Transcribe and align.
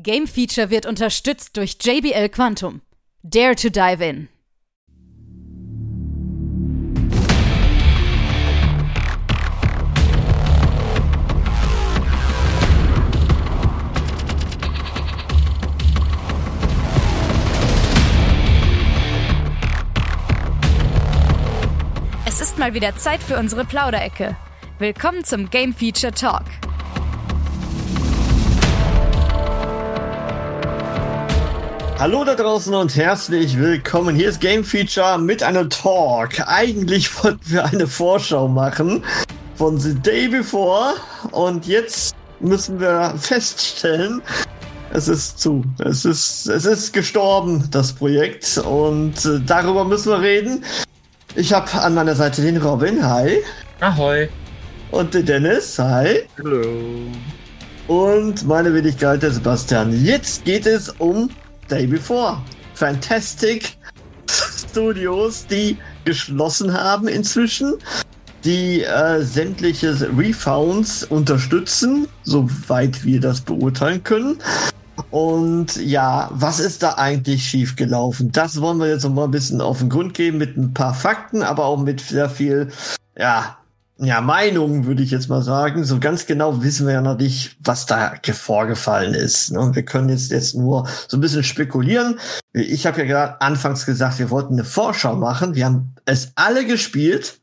Game 0.00 0.28
Feature 0.28 0.70
wird 0.70 0.86
unterstützt 0.86 1.56
durch 1.56 1.76
JBL 1.82 2.28
Quantum. 2.28 2.82
Dare 3.24 3.56
to 3.56 3.68
dive 3.68 4.04
in. 4.04 4.28
Es 22.24 22.40
ist 22.40 22.56
mal 22.56 22.72
wieder 22.72 22.94
Zeit 22.96 23.20
für 23.20 23.36
unsere 23.36 23.64
Plauderecke. 23.64 24.36
Willkommen 24.78 25.24
zum 25.24 25.50
Game 25.50 25.74
Feature 25.74 26.12
Talk. 26.12 26.44
Hallo 31.98 32.22
da 32.22 32.36
draußen 32.36 32.72
und 32.74 32.94
herzlich 32.94 33.58
willkommen. 33.58 34.14
Hier 34.14 34.28
ist 34.28 34.40
Game 34.40 34.62
Feature 34.62 35.18
mit 35.18 35.42
einem 35.42 35.68
Talk. 35.68 36.46
Eigentlich 36.46 37.12
wollten 37.24 37.40
wir 37.50 37.64
eine 37.64 37.88
Vorschau 37.88 38.46
machen 38.46 39.04
von 39.56 39.80
The 39.80 39.96
Day 39.96 40.28
Before 40.28 40.94
und 41.32 41.66
jetzt 41.66 42.14
müssen 42.38 42.78
wir 42.78 43.14
feststellen, 43.18 44.22
es 44.92 45.08
ist 45.08 45.40
zu. 45.40 45.64
Es 45.80 46.04
ist, 46.04 46.46
es 46.46 46.66
ist 46.66 46.92
gestorben, 46.92 47.64
das 47.72 47.92
Projekt 47.92 48.58
und 48.58 49.24
äh, 49.24 49.40
darüber 49.44 49.84
müssen 49.84 50.12
wir 50.12 50.20
reden. 50.20 50.64
Ich 51.34 51.52
habe 51.52 51.68
an 51.72 51.94
meiner 51.94 52.14
Seite 52.14 52.42
den 52.42 52.58
Robin, 52.58 53.04
hi. 53.04 53.38
Ahoi. 53.80 54.28
Und 54.92 55.14
den 55.14 55.26
Dennis, 55.26 55.76
hi. 55.80 56.20
Hallo. 56.38 56.62
Und 57.88 58.46
meine 58.46 58.72
Wenigkeit, 58.72 59.20
der 59.20 59.32
Sebastian. 59.32 60.04
Jetzt 60.04 60.44
geht 60.44 60.64
es 60.64 60.90
um 60.90 61.28
Day 61.70 61.86
Before. 61.86 62.40
Fantastic 62.74 63.76
Studios, 64.70 65.46
die 65.46 65.76
geschlossen 66.04 66.72
haben 66.72 67.08
inzwischen, 67.08 67.74
die 68.44 68.82
äh, 68.82 69.22
sämtliche 69.22 69.94
Refounds 70.16 71.04
unterstützen, 71.04 72.08
soweit 72.22 73.04
wir 73.04 73.20
das 73.20 73.40
beurteilen 73.40 74.02
können. 74.02 74.38
Und 75.10 75.76
ja, 75.76 76.30
was 76.32 76.60
ist 76.60 76.82
da 76.82 76.94
eigentlich 76.94 77.44
schiefgelaufen? 77.44 78.32
Das 78.32 78.60
wollen 78.60 78.78
wir 78.78 78.88
jetzt 78.88 79.04
noch 79.04 79.12
mal 79.12 79.24
ein 79.24 79.30
bisschen 79.30 79.60
auf 79.60 79.78
den 79.78 79.90
Grund 79.90 80.14
geben 80.14 80.38
mit 80.38 80.56
ein 80.56 80.74
paar 80.74 80.94
Fakten, 80.94 81.42
aber 81.42 81.66
auch 81.66 81.78
mit 81.78 82.00
sehr 82.00 82.28
viel, 82.28 82.68
ja, 83.16 83.57
ja, 84.00 84.20
Meinungen, 84.20 84.86
würde 84.86 85.02
ich 85.02 85.10
jetzt 85.10 85.28
mal 85.28 85.42
sagen. 85.42 85.84
So 85.84 85.98
ganz 85.98 86.26
genau 86.26 86.62
wissen 86.62 86.86
wir 86.86 86.94
ja 86.94 87.00
noch 87.00 87.18
nicht, 87.18 87.56
was 87.60 87.84
da 87.84 88.14
vorgefallen 88.32 89.12
ist. 89.14 89.50
Ne? 89.50 89.70
Wir 89.74 89.84
können 89.84 90.08
jetzt, 90.08 90.30
jetzt 90.30 90.54
nur 90.54 90.88
so 91.08 91.16
ein 91.16 91.20
bisschen 91.20 91.42
spekulieren. 91.42 92.20
Ich 92.52 92.86
habe 92.86 93.00
ja 93.00 93.06
gerade 93.06 93.40
anfangs 93.40 93.86
gesagt, 93.86 94.20
wir 94.20 94.30
wollten 94.30 94.54
eine 94.54 94.64
Vorschau 94.64 95.16
machen. 95.16 95.56
Wir 95.56 95.64
haben 95.64 95.94
es 96.04 96.30
alle 96.36 96.64
gespielt. 96.64 97.40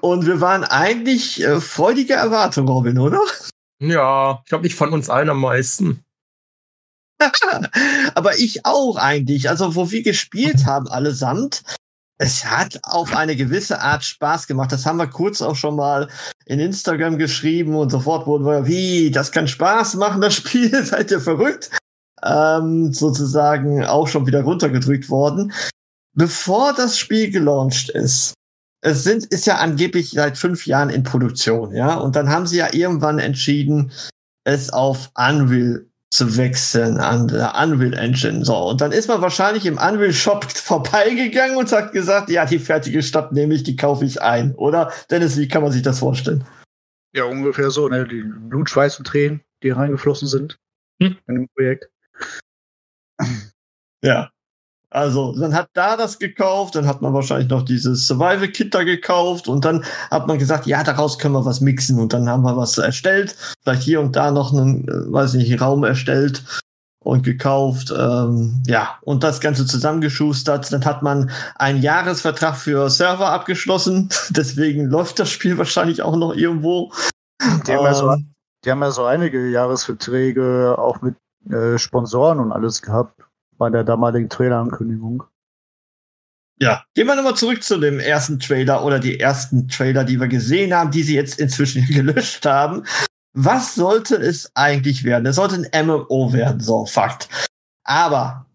Und 0.00 0.26
wir 0.26 0.40
waren 0.40 0.64
eigentlich 0.64 1.42
äh, 1.42 1.60
freudige 1.60 2.14
Erwartung, 2.14 2.68
Robin, 2.68 2.98
oder? 2.98 3.22
Ja, 3.80 4.40
ich 4.42 4.48
glaube, 4.48 4.66
ich 4.66 4.74
von 4.74 4.92
uns 4.92 5.08
allen 5.08 5.30
am 5.30 5.40
meisten. 5.40 6.04
Aber 8.14 8.38
ich 8.38 8.66
auch 8.66 8.96
eigentlich. 8.96 9.48
Also, 9.48 9.74
wo 9.74 9.90
wir 9.90 10.02
gespielt 10.02 10.66
haben 10.66 10.88
allesamt, 10.88 11.62
es 12.18 12.44
hat 12.44 12.80
auf 12.82 13.16
eine 13.16 13.36
gewisse 13.36 13.80
Art 13.80 14.04
Spaß 14.04 14.48
gemacht. 14.48 14.72
Das 14.72 14.84
haben 14.84 14.98
wir 14.98 15.06
kurz 15.06 15.40
auch 15.40 15.54
schon 15.54 15.76
mal 15.76 16.08
in 16.46 16.58
Instagram 16.58 17.16
geschrieben 17.16 17.76
und 17.76 17.90
sofort 17.90 18.26
wurden 18.26 18.44
wir, 18.44 18.66
wie, 18.66 19.10
das 19.10 19.30
kann 19.30 19.46
Spaß 19.46 19.94
machen, 19.94 20.20
das 20.20 20.34
Spiel, 20.36 20.84
seid 20.84 21.10
ihr 21.12 21.20
verrückt? 21.20 21.70
Ähm, 22.24 22.92
sozusagen 22.92 23.84
auch 23.84 24.08
schon 24.08 24.26
wieder 24.26 24.42
runtergedrückt 24.42 25.08
worden. 25.08 25.52
Bevor 26.14 26.72
das 26.72 26.98
Spiel 26.98 27.30
gelauncht 27.30 27.90
ist, 27.90 28.34
es 28.80 29.04
sind, 29.04 29.24
ist 29.26 29.46
ja 29.46 29.56
angeblich 29.58 30.10
seit 30.10 30.36
fünf 30.36 30.66
Jahren 30.66 30.90
in 30.90 31.04
Produktion, 31.04 31.74
ja, 31.74 31.94
und 31.94 32.16
dann 32.16 32.28
haben 32.28 32.46
sie 32.46 32.58
ja 32.58 32.72
irgendwann 32.72 33.18
entschieden, 33.18 33.92
es 34.44 34.70
auf 34.70 35.10
Unreal 35.16 35.87
zu 36.10 36.36
wechseln 36.36 36.98
an 36.98 37.28
der 37.28 37.54
Unreal 37.56 37.94
Engine. 37.94 38.44
So, 38.44 38.56
und 38.56 38.80
dann 38.80 38.92
ist 38.92 39.08
man 39.08 39.20
wahrscheinlich 39.20 39.66
im 39.66 39.78
Unreal 39.78 40.12
Shop 40.12 40.44
vorbeigegangen 40.50 41.56
und 41.56 41.70
hat 41.70 41.92
gesagt, 41.92 42.30
ja, 42.30 42.46
die 42.46 42.58
fertige 42.58 43.02
Stadt 43.02 43.32
nehme 43.32 43.54
ich, 43.54 43.62
die 43.62 43.76
kaufe 43.76 44.04
ich 44.04 44.22
ein. 44.22 44.54
Oder, 44.54 44.92
Dennis, 45.10 45.36
wie 45.36 45.48
kann 45.48 45.62
man 45.62 45.72
sich 45.72 45.82
das 45.82 45.98
vorstellen? 45.98 46.44
Ja, 47.14 47.24
ungefähr 47.24 47.70
so, 47.70 47.88
ne? 47.88 48.06
Die 48.06 48.22
Blut, 48.22 48.70
Schweiß 48.70 48.98
und 48.98 49.06
Tränen, 49.06 49.42
die 49.62 49.70
reingeflossen 49.70 50.28
sind 50.28 50.58
hm. 51.02 51.16
in 51.26 51.34
dem 51.34 51.48
Projekt. 51.54 51.88
Ja. 54.02 54.30
Also, 54.90 55.34
man 55.36 55.54
hat 55.54 55.68
da 55.74 55.98
das 55.98 56.18
gekauft, 56.18 56.74
dann 56.74 56.86
hat 56.86 57.02
man 57.02 57.12
wahrscheinlich 57.12 57.50
noch 57.50 57.62
dieses 57.62 58.06
Survival 58.06 58.48
Kit 58.48 58.74
da 58.74 58.84
gekauft 58.84 59.46
und 59.46 59.64
dann 59.64 59.84
hat 60.10 60.26
man 60.26 60.38
gesagt, 60.38 60.66
ja, 60.66 60.82
daraus 60.82 61.18
können 61.18 61.34
wir 61.34 61.44
was 61.44 61.60
mixen 61.60 62.00
und 62.00 62.14
dann 62.14 62.28
haben 62.28 62.42
wir 62.42 62.56
was 62.56 62.78
erstellt, 62.78 63.36
vielleicht 63.62 63.82
hier 63.82 64.00
und 64.00 64.16
da 64.16 64.30
noch 64.30 64.52
einen, 64.52 64.88
äh, 64.88 65.12
weiß 65.12 65.34
nicht, 65.34 65.60
Raum 65.60 65.84
erstellt 65.84 66.42
und 67.00 67.22
gekauft, 67.22 67.92
ähm, 67.96 68.62
ja, 68.66 68.98
und 69.02 69.24
das 69.24 69.40
Ganze 69.40 69.66
zusammengeschustert. 69.66 70.72
Dann 70.72 70.84
hat 70.86 71.02
man 71.02 71.30
einen 71.56 71.82
Jahresvertrag 71.82 72.56
für 72.56 72.88
Server 72.88 73.28
abgeschlossen, 73.30 74.08
deswegen 74.30 74.86
läuft 74.86 75.18
das 75.18 75.28
Spiel 75.28 75.58
wahrscheinlich 75.58 76.00
auch 76.00 76.16
noch 76.16 76.34
irgendwo. 76.34 76.92
Die 77.66 77.72
haben, 77.72 77.80
ähm, 77.80 77.84
ja, 77.84 77.94
so, 77.94 78.10
ähm, 78.10 78.32
die 78.64 78.70
haben 78.70 78.80
ja 78.80 78.90
so 78.90 79.04
einige 79.04 79.50
Jahresverträge 79.50 80.76
auch 80.78 81.02
mit 81.02 81.14
äh, 81.50 81.76
Sponsoren 81.76 82.40
und 82.40 82.52
alles 82.52 82.80
gehabt 82.80 83.27
bei 83.58 83.70
der 83.70 83.84
damaligen 83.84 84.28
Trailer-Ankündigung. 84.28 85.24
Ja, 86.60 86.84
gehen 86.94 87.06
wir 87.06 87.14
nochmal 87.14 87.36
zurück 87.36 87.62
zu 87.62 87.78
dem 87.78 88.00
ersten 88.00 88.40
Trailer 88.40 88.84
oder 88.84 88.98
die 88.98 89.20
ersten 89.20 89.68
Trailer, 89.68 90.04
die 90.04 90.18
wir 90.18 90.26
gesehen 90.26 90.74
haben, 90.74 90.90
die 90.90 91.02
sie 91.02 91.14
jetzt 91.14 91.38
inzwischen 91.38 91.86
gelöscht 91.88 92.46
haben. 92.46 92.84
Was 93.34 93.74
sollte 93.74 94.16
es 94.16 94.50
eigentlich 94.54 95.04
werden? 95.04 95.26
Es 95.26 95.36
sollte 95.36 95.68
ein 95.72 95.86
MMO 95.86 96.32
werden, 96.32 96.60
so 96.60 96.86
Fakt. 96.86 97.28
Aber 97.84 98.46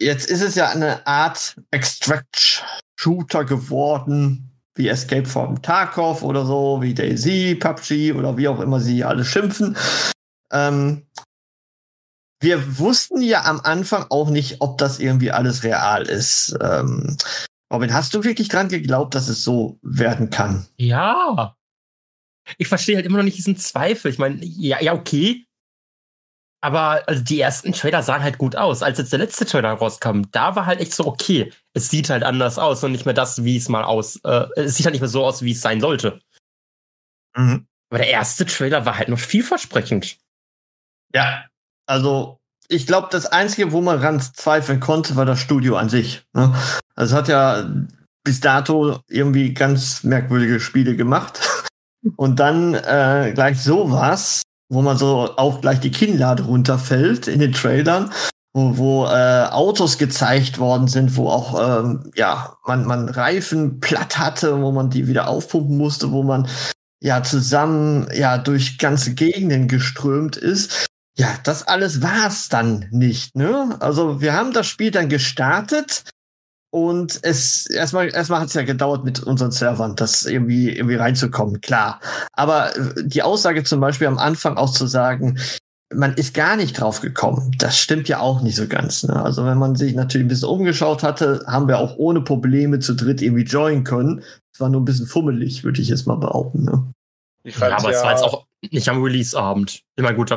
jetzt 0.00 0.30
ist 0.30 0.42
es 0.42 0.54
ja 0.54 0.68
eine 0.68 1.04
Art 1.06 1.56
Extract-Shooter 1.72 3.44
geworden, 3.44 4.50
wie 4.76 4.88
Escape 4.88 5.26
from 5.26 5.60
Tarkov 5.60 6.22
oder 6.22 6.46
so, 6.46 6.80
wie 6.80 6.94
Daisy, 6.94 7.56
PUBG 7.56 8.12
oder 8.12 8.36
wie 8.36 8.46
auch 8.46 8.60
immer 8.60 8.78
sie 8.78 9.02
alle 9.02 9.24
schimpfen. 9.24 9.76
Ähm, 10.52 11.06
wir 12.40 12.78
wussten 12.78 13.20
ja 13.20 13.44
am 13.44 13.60
Anfang 13.60 14.06
auch 14.08 14.30
nicht, 14.30 14.60
ob 14.60 14.78
das 14.78 14.98
irgendwie 14.98 15.30
alles 15.30 15.62
real 15.62 16.02
ist. 16.02 16.56
Ähm, 16.60 17.16
Robin, 17.72 17.92
hast 17.92 18.14
du 18.14 18.24
wirklich 18.24 18.48
dran 18.48 18.68
geglaubt, 18.68 19.14
dass 19.14 19.28
es 19.28 19.44
so 19.44 19.78
werden 19.82 20.30
kann? 20.30 20.66
Ja. 20.76 21.56
Ich 22.58 22.68
verstehe 22.68 22.96
halt 22.96 23.06
immer 23.06 23.18
noch 23.18 23.24
nicht 23.24 23.36
diesen 23.36 23.56
Zweifel. 23.56 24.10
Ich 24.10 24.18
meine, 24.18 24.42
ja, 24.42 24.80
ja, 24.82 24.94
okay. 24.94 25.44
Aber 26.62 27.02
also 27.06 27.22
die 27.22 27.40
ersten 27.40 27.72
Trailer 27.72 28.02
sahen 28.02 28.22
halt 28.22 28.38
gut 28.38 28.56
aus. 28.56 28.82
Als 28.82 28.98
jetzt 28.98 29.12
der 29.12 29.18
letzte 29.18 29.46
Trailer 29.46 29.72
rauskam, 29.72 30.22
da 30.32 30.56
war 30.56 30.66
halt 30.66 30.80
echt 30.80 30.94
so, 30.94 31.06
okay, 31.06 31.52
es 31.74 31.88
sieht 31.88 32.10
halt 32.10 32.22
anders 32.22 32.58
aus 32.58 32.82
und 32.84 32.92
nicht 32.92 33.06
mehr 33.06 33.14
das, 33.14 33.44
wie 33.44 33.56
es 33.56 33.68
mal 33.68 33.84
aus. 33.84 34.16
Äh, 34.24 34.46
es 34.56 34.76
sieht 34.76 34.86
halt 34.86 34.94
nicht 34.94 35.00
mehr 35.00 35.08
so 35.08 35.24
aus, 35.24 35.42
wie 35.42 35.52
es 35.52 35.60
sein 35.60 35.80
sollte. 35.80 36.20
Mhm. 37.36 37.66
Aber 37.90 37.98
der 37.98 38.08
erste 38.08 38.46
Trailer 38.46 38.84
war 38.84 38.98
halt 38.98 39.08
noch 39.08 39.18
vielversprechend. 39.18 40.18
Ja, 41.14 41.49
also 41.90 42.38
ich 42.68 42.86
glaube, 42.86 43.08
das 43.10 43.26
Einzige, 43.26 43.72
wo 43.72 43.80
man 43.80 43.98
ran 43.98 44.20
zweifeln 44.20 44.78
konnte, 44.78 45.16
war 45.16 45.26
das 45.26 45.40
Studio 45.40 45.76
an 45.76 45.88
sich. 45.88 46.22
Ne? 46.34 46.54
Also 46.94 47.14
es 47.14 47.18
hat 47.18 47.28
ja 47.28 47.68
bis 48.22 48.38
dato 48.38 49.00
irgendwie 49.08 49.54
ganz 49.54 50.04
merkwürdige 50.04 50.60
Spiele 50.60 50.94
gemacht. 50.94 51.40
Und 52.16 52.38
dann 52.38 52.74
äh, 52.74 53.32
gleich 53.34 53.60
sowas, 53.60 54.42
wo 54.68 54.82
man 54.82 54.96
so 54.96 55.36
auch 55.36 55.60
gleich 55.60 55.80
die 55.80 55.90
Kinnlade 55.90 56.44
runterfällt 56.44 57.26
in 57.26 57.40
den 57.40 57.52
Trailern, 57.52 58.12
wo, 58.54 58.78
wo 58.78 59.06
äh, 59.06 59.48
Autos 59.50 59.98
gezeigt 59.98 60.58
worden 60.60 60.86
sind, 60.86 61.16
wo 61.16 61.28
auch 61.28 61.82
ähm, 61.82 62.12
ja 62.14 62.56
man 62.66 62.86
man 62.86 63.08
Reifen 63.08 63.80
platt 63.80 64.16
hatte, 64.16 64.62
wo 64.62 64.70
man 64.70 64.90
die 64.90 65.08
wieder 65.08 65.28
aufpumpen 65.28 65.76
musste, 65.76 66.12
wo 66.12 66.22
man 66.22 66.48
ja 67.02 67.22
zusammen 67.24 68.08
ja 68.14 68.38
durch 68.38 68.78
ganze 68.78 69.14
Gegenden 69.14 69.66
geströmt 69.66 70.36
ist 70.36 70.86
ja, 71.16 71.28
das 71.44 71.66
alles 71.66 72.02
war's 72.02 72.48
dann 72.48 72.86
nicht, 72.90 73.36
ne? 73.36 73.76
Also 73.80 74.20
wir 74.20 74.32
haben 74.32 74.52
das 74.52 74.66
Spiel 74.66 74.90
dann 74.90 75.08
gestartet 75.08 76.04
und 76.72 77.18
es 77.22 77.66
erstmal 77.66 78.14
erstmal 78.14 78.40
hat 78.40 78.48
es 78.48 78.54
ja 78.54 78.62
gedauert 78.62 79.04
mit 79.04 79.20
unseren 79.20 79.50
Servern, 79.50 79.96
das 79.96 80.24
irgendwie 80.24 80.70
irgendwie 80.70 80.96
reinzukommen, 80.96 81.60
klar. 81.60 82.00
Aber 82.32 82.76
äh, 82.76 83.04
die 83.04 83.22
Aussage 83.22 83.64
zum 83.64 83.80
Beispiel 83.80 84.06
am 84.06 84.18
Anfang 84.18 84.56
auch 84.56 84.70
zu 84.70 84.86
sagen, 84.86 85.38
man 85.92 86.14
ist 86.14 86.34
gar 86.34 86.54
nicht 86.54 86.80
drauf 86.80 87.00
gekommen. 87.00 87.50
Das 87.58 87.76
stimmt 87.76 88.08
ja 88.08 88.20
auch 88.20 88.42
nicht 88.42 88.54
so 88.54 88.68
ganz. 88.68 89.02
Ne? 89.02 89.20
Also 89.20 89.44
wenn 89.44 89.58
man 89.58 89.74
sich 89.74 89.96
natürlich 89.96 90.24
ein 90.24 90.28
bisschen 90.28 90.48
umgeschaut 90.48 91.02
hatte, 91.02 91.44
haben 91.48 91.66
wir 91.66 91.78
auch 91.78 91.96
ohne 91.96 92.20
Probleme 92.20 92.78
zu 92.78 92.94
dritt 92.94 93.20
irgendwie 93.20 93.42
joinen 93.42 93.82
können. 93.82 94.22
Es 94.54 94.60
war 94.60 94.68
nur 94.68 94.80
ein 94.80 94.84
bisschen 94.84 95.08
fummelig, 95.08 95.64
würde 95.64 95.82
ich 95.82 95.88
jetzt 95.88 96.06
mal 96.06 96.16
behaupten. 96.16 96.64
Ne? 96.64 96.92
ja, 97.44 97.76
aber 97.76 97.90
ja 97.90 97.98
es 97.98 98.04
war 98.04 98.12
jetzt 98.12 98.22
auch 98.22 98.46
nicht 98.70 98.88
am 98.88 99.02
Release-Abend. 99.02 99.80
Immer 99.96 100.14
gut, 100.14 100.30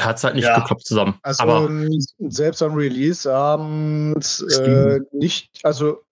hat 0.00 0.16
es 0.16 0.24
halt 0.24 0.34
nicht 0.34 0.44
Ja. 0.44 0.58
geklappt 0.58 0.86
zusammen. 0.86 1.18
Also 1.22 1.42
Aber 1.42 1.66
ähm, 1.66 1.90
selbst 2.18 2.62
am 2.62 2.74
Release-Abend 2.74 4.44
äh, 4.62 5.00
nicht, 5.12 5.60
also 5.64 6.02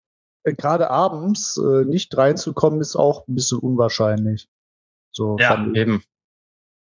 äh, 0.44 0.54
gerade 0.54 0.90
abends 0.90 1.56
äh, 1.58 1.84
nicht 1.84 2.16
reinzukommen, 2.16 2.80
ist 2.80 2.96
auch 2.96 3.26
ein 3.26 3.34
bisschen 3.34 3.58
unwahrscheinlich. 3.58 4.48
So 5.12 5.36
Ja, 5.38 5.66
eben. 5.74 6.02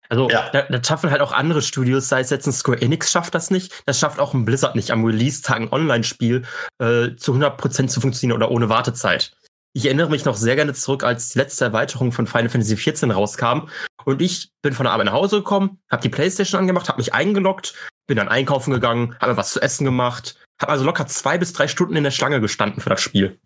Also 0.10 0.28
Ja. 0.30 0.50
da, 0.51 0.63
da 0.63 0.84
schaffen 0.84 1.12
halt 1.12 1.22
auch 1.22 1.31
andere 1.31 1.62
Studios, 1.62 2.10
sei 2.10 2.22
es 2.22 2.31
jetzt 2.31 2.48
ein 2.48 2.51
Square 2.54 2.81
Enix 2.81 3.12
schafft 3.12 3.36
das 3.36 3.51
nicht, 3.51 3.84
das 3.86 4.00
schafft 4.00 4.19
auch 4.19 4.34
ein 4.34 4.44
Blizzard 4.44 4.75
nicht, 4.75 4.92
am 4.92 5.06
Release-Tag 5.06 5.57
ein 5.62 5.72
Online-Spiel 5.72 6.44
äh, 6.80 7.16
zu 7.16 7.34
100% 7.34 7.88
zu 7.88 8.01
funktionieren 8.01 8.36
oder 8.36 8.50
ohne 8.51 8.69
Wartezeit. 8.69 9.36
Ich 9.74 9.86
erinnere 9.86 10.10
mich 10.10 10.25
noch 10.25 10.36
sehr 10.36 10.56
gerne 10.56 10.74
zurück, 10.74 11.04
als 11.04 11.30
die 11.30 11.39
letzte 11.39 11.66
Erweiterung 11.66 12.12
von 12.12 12.25
Final 12.25 12.50
Fantasy 12.50 12.75
XIV 12.75 13.16
rauskam 13.16 13.69
und 14.06 14.21
ich 14.21 14.51
bin 14.62 14.74
von 14.74 14.86
der 14.86 14.94
Arbeit 14.94 15.06
nach 15.06 15.13
Hause 15.13 15.38
gekommen, 15.38 15.80
habe 15.92 16.01
die 16.01 16.10
Playstation 16.10 16.60
angemacht, 16.60 16.88
habe 16.89 16.98
mich 16.98 17.13
eingeloggt, 17.13 17.75
bin 18.07 18.18
dann 18.18 18.27
einkaufen 18.27 18.71
gegangen, 18.71 19.16
habe 19.19 19.33
mir 19.33 19.38
was 19.38 19.54
zu 19.54 19.62
essen 19.62 19.86
gemacht, 19.86 20.36
habe 20.60 20.71
also 20.71 20.83
locker 20.83 21.06
zwei 21.06 21.38
bis 21.38 21.54
drei 21.54 21.68
Stunden 21.68 21.95
in 21.95 22.04
der 22.04 22.12
Schlange 22.12 22.42
gestanden 22.42 22.81
für 22.81 22.89
das 22.89 23.01
Spiel. 23.01 23.39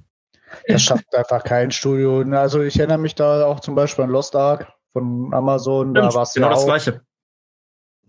Das 0.67 0.83
schafft 0.83 1.13
einfach 1.15 1.43
kein 1.43 1.71
Studio. 1.71 2.21
Also 2.37 2.61
ich 2.61 2.77
erinnere 2.77 2.99
mich 2.99 3.15
da 3.15 3.45
auch 3.45 3.59
zum 3.59 3.75
Beispiel 3.75 4.05
an 4.05 4.11
Lost 4.11 4.35
Ark 4.35 4.71
von 4.93 5.33
Amazon. 5.33 5.93
Da 5.93 6.13
war 6.13 6.23
es 6.23 6.33
genau 6.33 6.47
ja 6.47 6.53
das 6.53 6.65
gleiche. 6.65 7.01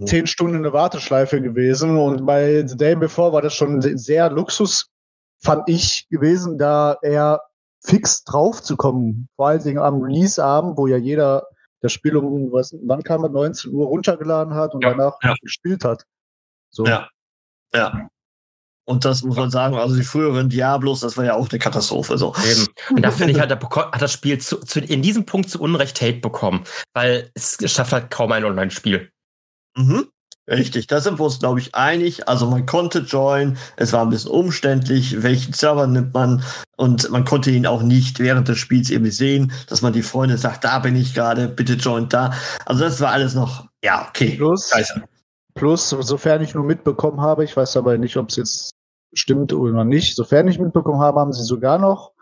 zehn 0.04 0.26
Stunden 0.26 0.56
in 0.56 0.62
der 0.62 0.72
Warteschleife 0.72 1.40
gewesen. 1.40 1.96
Und 1.96 2.26
bei 2.26 2.66
The 2.66 2.76
Day 2.76 2.94
Before 2.94 3.32
war 3.32 3.42
das 3.42 3.54
schon 3.54 3.80
sehr 3.80 4.30
Luxus, 4.30 4.90
fand 5.38 5.68
ich, 5.68 6.06
gewesen, 6.10 6.58
da 6.58 6.98
eher 7.02 7.40
fix 7.84 8.24
drauf 8.24 8.62
zu 8.62 8.76
kommen. 8.76 9.28
Vor 9.36 9.48
allen 9.48 9.62
Dingen 9.62 9.78
am 9.78 10.00
Release-Abend, 10.00 10.76
wo 10.76 10.86
ja 10.86 10.96
jeder 10.96 11.46
das 11.80 11.92
Spiel 11.92 12.16
um, 12.16 12.50
was, 12.50 12.74
wann 12.82 13.02
kam 13.02 13.24
es, 13.24 13.30
19 13.30 13.72
Uhr 13.72 13.86
runtergeladen 13.86 14.54
hat 14.54 14.74
und 14.74 14.82
Ja, 14.82 14.90
danach 14.90 15.18
ja. 15.22 15.34
gespielt 15.42 15.84
hat. 15.84 16.04
So. 16.70 16.86
Ja. 16.86 17.08
Ja. 17.74 18.08
Und 18.86 19.04
das 19.04 19.22
muss 19.22 19.36
man 19.36 19.50
sagen, 19.50 19.76
also 19.76 19.96
die 19.96 20.02
früheren 20.02 20.48
Diablos, 20.48 21.00
das 21.00 21.16
war 21.16 21.24
ja 21.24 21.34
auch 21.34 21.48
eine 21.50 21.58
Katastrophe. 21.58 22.18
So. 22.18 22.34
Eben. 22.50 22.66
Und 22.90 23.02
da 23.02 23.10
finde 23.10 23.32
ich 23.32 23.40
halt, 23.40 23.50
hat 23.50 24.02
das 24.02 24.12
Spiel 24.12 24.38
zu, 24.38 24.58
zu, 24.58 24.80
in 24.80 25.02
diesem 25.02 25.26
Punkt 25.26 25.50
zu 25.50 25.60
Unrecht 25.60 26.00
Hate 26.00 26.20
bekommen, 26.20 26.64
weil 26.94 27.30
es 27.34 27.58
schafft 27.70 27.92
halt 27.92 28.10
kaum 28.10 28.32
ein 28.32 28.44
Online-Spiel. 28.44 29.10
Mhm. 29.76 30.08
Richtig, 30.48 30.86
da 30.88 31.00
sind 31.00 31.18
wir 31.18 31.24
uns, 31.24 31.38
glaube 31.38 31.58
ich, 31.58 31.74
einig. 31.74 32.28
Also 32.28 32.46
man 32.46 32.66
konnte 32.66 33.00
joinen, 33.00 33.56
es 33.76 33.94
war 33.94 34.02
ein 34.02 34.10
bisschen 34.10 34.30
umständlich, 34.30 35.22
welchen 35.22 35.54
Server 35.54 35.86
nimmt 35.86 36.12
man 36.12 36.42
und 36.76 37.10
man 37.10 37.24
konnte 37.24 37.50
ihn 37.50 37.66
auch 37.66 37.82
nicht 37.82 38.18
während 38.18 38.48
des 38.48 38.58
Spiels 38.58 38.90
irgendwie 38.90 39.10
sehen, 39.10 39.52
dass 39.68 39.80
man 39.80 39.94
die 39.94 40.02
Freunde 40.02 40.36
sagt, 40.36 40.64
da 40.64 40.80
bin 40.80 40.96
ich 40.96 41.14
gerade, 41.14 41.48
bitte 41.48 41.74
joint 41.74 42.12
da. 42.12 42.34
Also 42.66 42.84
das 42.84 43.00
war 43.00 43.12
alles 43.12 43.34
noch, 43.34 43.66
ja, 43.82 44.06
okay. 44.08 44.36
Plus, 44.36 44.68
Scheiße. 44.68 45.02
plus, 45.54 45.88
sofern 45.88 46.42
ich 46.42 46.54
nur 46.54 46.64
mitbekommen 46.64 47.22
habe, 47.22 47.44
ich 47.44 47.56
weiß 47.56 47.78
aber 47.78 47.96
nicht, 47.96 48.16
ob 48.18 48.28
es 48.28 48.36
jetzt 48.36 48.70
stimmt 49.14 49.52
oder 49.54 49.84
nicht, 49.84 50.14
sofern 50.14 50.48
ich 50.48 50.58
mitbekommen 50.58 51.00
habe, 51.00 51.20
haben 51.20 51.32
sie 51.32 51.44
sogar 51.44 51.78
noch 51.78 52.12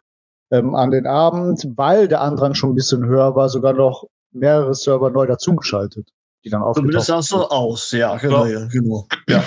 ähm, 0.52 0.76
an 0.76 0.92
den 0.92 1.06
Abend, 1.06 1.66
weil 1.76 2.06
der 2.06 2.20
Andrang 2.20 2.54
schon 2.54 2.70
ein 2.70 2.74
bisschen 2.76 3.04
höher 3.04 3.34
war, 3.34 3.48
sogar 3.48 3.72
noch 3.72 4.04
mehrere 4.30 4.74
Server 4.74 5.10
neu 5.10 5.26
dazugeschaltet, 5.26 6.08
die 6.44 6.50
dann 6.50 6.62
Zumindest 6.74 6.98
aufgetaucht 6.98 7.06
sah 7.06 7.18
es 7.18 7.26
so 7.26 7.48
aus, 7.48 7.92
ja, 7.92 8.16
genau, 8.16 8.46
ja. 8.46 8.66
genau. 8.66 9.06
Ja. 9.28 9.44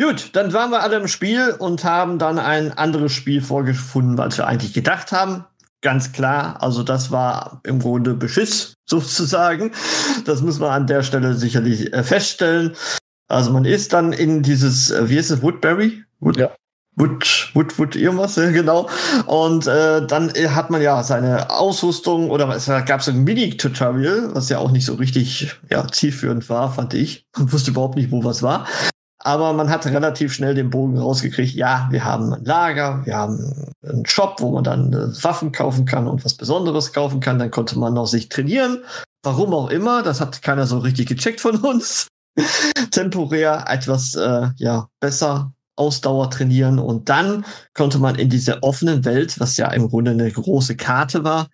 Gut, 0.00 0.30
dann 0.32 0.52
waren 0.52 0.70
wir 0.70 0.82
alle 0.82 0.96
im 0.96 1.06
Spiel 1.06 1.54
und 1.58 1.84
haben 1.84 2.18
dann 2.18 2.38
ein 2.38 2.72
anderes 2.72 3.12
Spiel 3.12 3.40
vorgefunden, 3.40 4.18
als 4.18 4.36
wir 4.36 4.46
eigentlich 4.46 4.72
gedacht 4.72 5.12
haben. 5.12 5.44
Ganz 5.80 6.12
klar, 6.12 6.62
also 6.62 6.82
das 6.82 7.10
war 7.10 7.60
im 7.64 7.80
Grunde 7.80 8.14
Beschiss 8.14 8.74
sozusagen. 8.88 9.72
Das 10.24 10.42
muss 10.42 10.58
man 10.58 10.70
an 10.70 10.86
der 10.86 11.02
Stelle 11.02 11.34
sicherlich 11.34 11.92
äh, 11.92 12.02
feststellen. 12.02 12.74
Also 13.28 13.52
man 13.52 13.64
ist 13.64 13.92
dann 13.92 14.12
in 14.12 14.42
dieses, 14.42 14.90
äh, 14.90 15.08
wie 15.08 15.16
ist 15.16 15.30
es, 15.30 15.42
Woodbury? 15.42 16.04
Wood, 16.20 16.36
Ja. 16.36 16.50
Wood, 16.94 17.50
Wood, 17.54 17.78
Wood, 17.78 17.96
irgendwas, 17.96 18.34
genau. 18.36 18.88
Und 19.26 19.66
äh, 19.66 20.06
dann 20.06 20.30
äh, 20.34 20.48
hat 20.48 20.70
man 20.70 20.82
ja 20.82 21.02
seine 21.02 21.50
Ausrüstung 21.50 22.30
oder 22.30 22.48
es 22.54 22.66
gab 22.66 23.02
so 23.02 23.10
ein 23.10 23.24
Mini-Tutorial, 23.24 24.34
was 24.34 24.50
ja 24.50 24.58
auch 24.58 24.70
nicht 24.70 24.84
so 24.84 24.94
richtig 24.94 25.56
ja, 25.70 25.86
zielführend 25.88 26.48
war, 26.48 26.72
fand 26.72 26.94
ich. 26.94 27.26
Man 27.36 27.50
wusste 27.52 27.70
überhaupt 27.70 27.96
nicht, 27.96 28.10
wo 28.10 28.24
was 28.24 28.42
war. 28.42 28.66
Aber 29.24 29.52
man 29.52 29.70
hat 29.70 29.86
relativ 29.86 30.32
schnell 30.32 30.54
den 30.54 30.70
Bogen 30.70 30.98
rausgekriegt. 30.98 31.54
Ja, 31.54 31.86
wir 31.90 32.04
haben 32.04 32.34
ein 32.34 32.44
Lager, 32.44 33.06
wir 33.06 33.16
haben 33.16 33.72
einen 33.82 34.04
Shop, 34.04 34.40
wo 34.40 34.50
man 34.50 34.64
dann 34.64 34.92
äh, 34.92 35.24
Waffen 35.24 35.52
kaufen 35.52 35.84
kann 35.84 36.08
und 36.08 36.24
was 36.24 36.34
Besonderes 36.34 36.92
kaufen 36.92 37.20
kann. 37.20 37.38
Dann 37.38 37.52
konnte 37.52 37.78
man 37.78 37.94
noch 37.94 38.06
sich 38.06 38.28
trainieren. 38.28 38.84
Warum 39.22 39.54
auch 39.54 39.70
immer, 39.70 40.02
das 40.02 40.20
hat 40.20 40.42
keiner 40.42 40.66
so 40.66 40.78
richtig 40.78 41.06
gecheckt 41.06 41.40
von 41.40 41.56
uns. 41.56 42.08
Temporär 42.90 43.64
etwas 43.68 44.14
äh, 44.14 44.48
ja 44.56 44.88
besser 45.00 45.52
Ausdauer 45.76 46.30
trainieren 46.30 46.78
und 46.78 47.08
dann 47.08 47.44
konnte 47.74 47.98
man 47.98 48.16
in 48.16 48.28
dieser 48.28 48.62
offenen 48.62 49.04
Welt, 49.04 49.40
was 49.40 49.56
ja 49.56 49.70
im 49.72 49.88
Grunde 49.88 50.12
eine 50.12 50.30
große 50.30 50.76
Karte 50.76 51.24
war, 51.24 51.48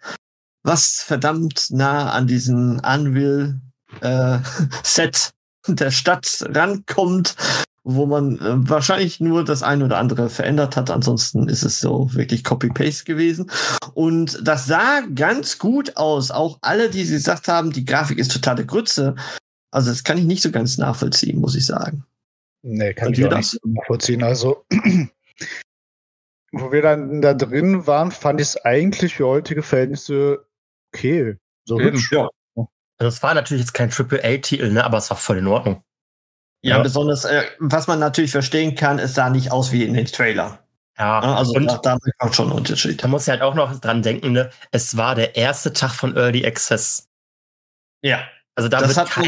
was 0.62 1.02
verdammt 1.02 1.66
nah 1.70 2.10
an 2.10 2.26
diesen 2.26 2.80
Unreal 2.80 3.60
äh, 4.00 4.38
Set 4.82 5.32
der 5.66 5.90
Stadt 5.90 6.44
rankommt, 6.48 7.36
wo 7.84 8.06
man 8.06 8.38
äh, 8.38 8.68
wahrscheinlich 8.68 9.20
nur 9.20 9.44
das 9.44 9.62
eine 9.62 9.84
oder 9.84 9.98
andere 9.98 10.28
verändert 10.28 10.76
hat. 10.76 10.90
Ansonsten 10.90 11.48
ist 11.48 11.62
es 11.62 11.80
so 11.80 12.12
wirklich 12.12 12.44
Copy-Paste 12.44 13.04
gewesen. 13.04 13.50
Und 13.94 14.38
das 14.42 14.66
sah 14.66 15.00
ganz 15.14 15.58
gut 15.58 15.96
aus. 15.96 16.30
Auch 16.30 16.58
alle, 16.60 16.90
die 16.90 17.06
gesagt 17.06 17.48
haben, 17.48 17.72
die 17.72 17.84
Grafik 17.84 18.18
ist 18.18 18.32
totale 18.32 18.66
Grütze. 18.66 19.14
Also 19.70 19.90
das 19.90 20.04
kann 20.04 20.18
ich 20.18 20.24
nicht 20.24 20.42
so 20.42 20.50
ganz 20.50 20.78
nachvollziehen, 20.78 21.40
muss 21.40 21.54
ich 21.54 21.66
sagen. 21.66 22.04
Nee, 22.62 22.92
kann 22.94 23.12
ich 23.12 23.24
auch 23.24 23.28
das? 23.30 23.38
nicht 23.38 23.50
so 23.50 23.58
nachvollziehen. 23.68 24.22
Also, 24.22 24.64
wo 26.52 26.72
wir 26.72 26.82
dann 26.82 27.20
da 27.22 27.34
drin 27.34 27.86
waren, 27.86 28.10
fand 28.10 28.40
ich 28.40 28.48
es 28.48 28.56
eigentlich 28.64 29.14
für 29.14 29.26
heutige 29.26 29.62
Verhältnisse 29.62 30.46
okay. 30.92 31.36
So 31.64 31.78
Eben, 31.78 31.92
hübsch. 31.96 32.12
ja. 32.12 32.28
Also 33.00 33.08
es 33.08 33.22
war 33.22 33.34
natürlich 33.34 33.62
jetzt 33.62 33.74
kein 33.74 33.90
AAA-Titel, 33.92 34.72
ne, 34.72 34.82
aber 34.84 34.98
es 34.98 35.08
war 35.10 35.16
voll 35.16 35.38
in 35.38 35.46
Ordnung. 35.46 35.82
Ja, 36.62 36.78
Ja. 36.78 36.82
besonders, 36.82 37.24
äh, 37.24 37.44
was 37.60 37.86
man 37.86 38.00
natürlich 38.00 38.32
verstehen 38.32 38.74
kann, 38.74 38.98
es 38.98 39.14
sah 39.14 39.30
nicht 39.30 39.52
aus 39.52 39.70
wie 39.70 39.84
in 39.84 39.94
den 39.94 40.06
Trailer. 40.06 40.64
Ja, 40.98 41.20
also 41.20 41.52
und 41.52 41.66
da, 41.66 41.76
da 41.78 41.96
man 42.18 42.32
schon 42.32 42.46
einen 42.48 42.56
Unterschied. 42.58 43.00
da 43.04 43.06
muss 43.06 43.22
ich 43.22 43.28
halt 43.28 43.42
auch 43.42 43.54
noch 43.54 43.78
dran 43.78 44.02
denken, 44.02 44.32
ne, 44.32 44.50
es 44.72 44.96
war 44.96 45.14
der 45.14 45.36
erste 45.36 45.72
Tag 45.72 45.92
von 45.92 46.16
Early 46.16 46.44
Access. 46.44 47.08
Ja, 48.02 48.26
Also 48.56 48.68
da 48.68 48.80
das 48.80 48.96
wird 48.96 49.08
kein, 49.10 49.24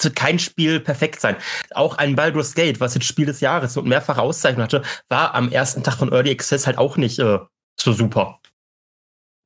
wird 0.00 0.16
kein 0.16 0.38
Spiel 0.38 0.80
perfekt 0.80 1.20
sein. 1.20 1.36
Auch 1.72 1.98
ein 1.98 2.16
Baldur's 2.16 2.54
Gate, 2.54 2.80
was 2.80 2.94
jetzt 2.94 3.06
Spiel 3.06 3.26
des 3.26 3.40
Jahres 3.40 3.76
und 3.76 3.86
mehrfache 3.86 4.20
Auszeichnungen 4.20 4.64
hatte, 4.64 4.82
war 5.08 5.34
am 5.34 5.50
ersten 5.50 5.82
Tag 5.82 5.94
von 5.94 6.12
Early 6.12 6.30
Access 6.30 6.66
halt 6.66 6.78
auch 6.78 6.96
nicht 6.96 7.18
äh, 7.18 7.38
so 7.78 7.92
super. 7.92 8.40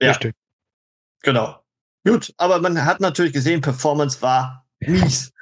Ja. 0.00 0.10
Richtig. 0.10 0.34
Genau. 1.22 1.60
Gut, 2.06 2.32
aber 2.36 2.60
man 2.60 2.84
hat 2.84 3.00
natürlich 3.00 3.32
gesehen, 3.32 3.60
Performance 3.60 4.22
war 4.22 4.64
mies. 4.80 5.32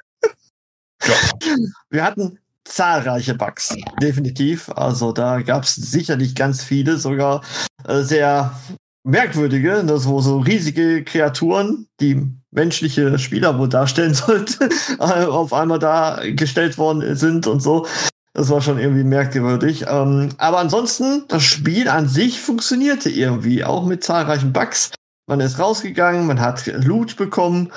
Ja. 1.03 1.15
Wir 1.89 2.03
hatten 2.03 2.39
zahlreiche 2.63 3.35
Bugs, 3.35 3.75
definitiv. 4.01 4.69
Also 4.69 5.11
da 5.11 5.41
gab 5.41 5.63
es 5.63 5.75
sicherlich 5.75 6.33
ganz 6.33 6.63
viele, 6.63 6.97
sogar 6.97 7.43
äh, 7.83 8.01
sehr 8.01 8.59
merkwürdige, 9.03 9.83
ne, 9.83 9.99
so, 9.99 10.19
so 10.19 10.39
riesige 10.39 11.03
Kreaturen, 11.03 11.87
die 12.01 12.27
menschliche 12.55 13.19
Spieler 13.19 13.59
wohl 13.59 13.69
darstellen 13.69 14.13
sollten, 14.15 14.69
äh, 14.99 15.25
auf 15.25 15.53
einmal 15.53 15.79
da 15.79 16.21
gestellt 16.23 16.77
worden 16.77 17.15
sind 17.15 17.47
und 17.47 17.61
so. 17.61 17.85
Das 18.33 18.49
war 18.49 18.61
schon 18.61 18.79
irgendwie 18.79 19.05
merkwürdig. 19.05 19.85
Ähm, 19.87 20.29
aber 20.37 20.59
ansonsten, 20.59 21.23
das 21.29 21.43
Spiel 21.43 21.87
an 21.87 22.09
sich 22.09 22.41
funktionierte 22.41 23.09
irgendwie, 23.09 23.63
auch 23.63 23.85
mit 23.85 24.03
zahlreichen 24.03 24.51
Bugs. 24.51 24.91
Man 25.27 25.39
ist 25.39 25.57
rausgegangen, 25.57 26.27
man 26.27 26.41
hat 26.41 26.67
Loot 26.67 27.15
bekommen. 27.15 27.71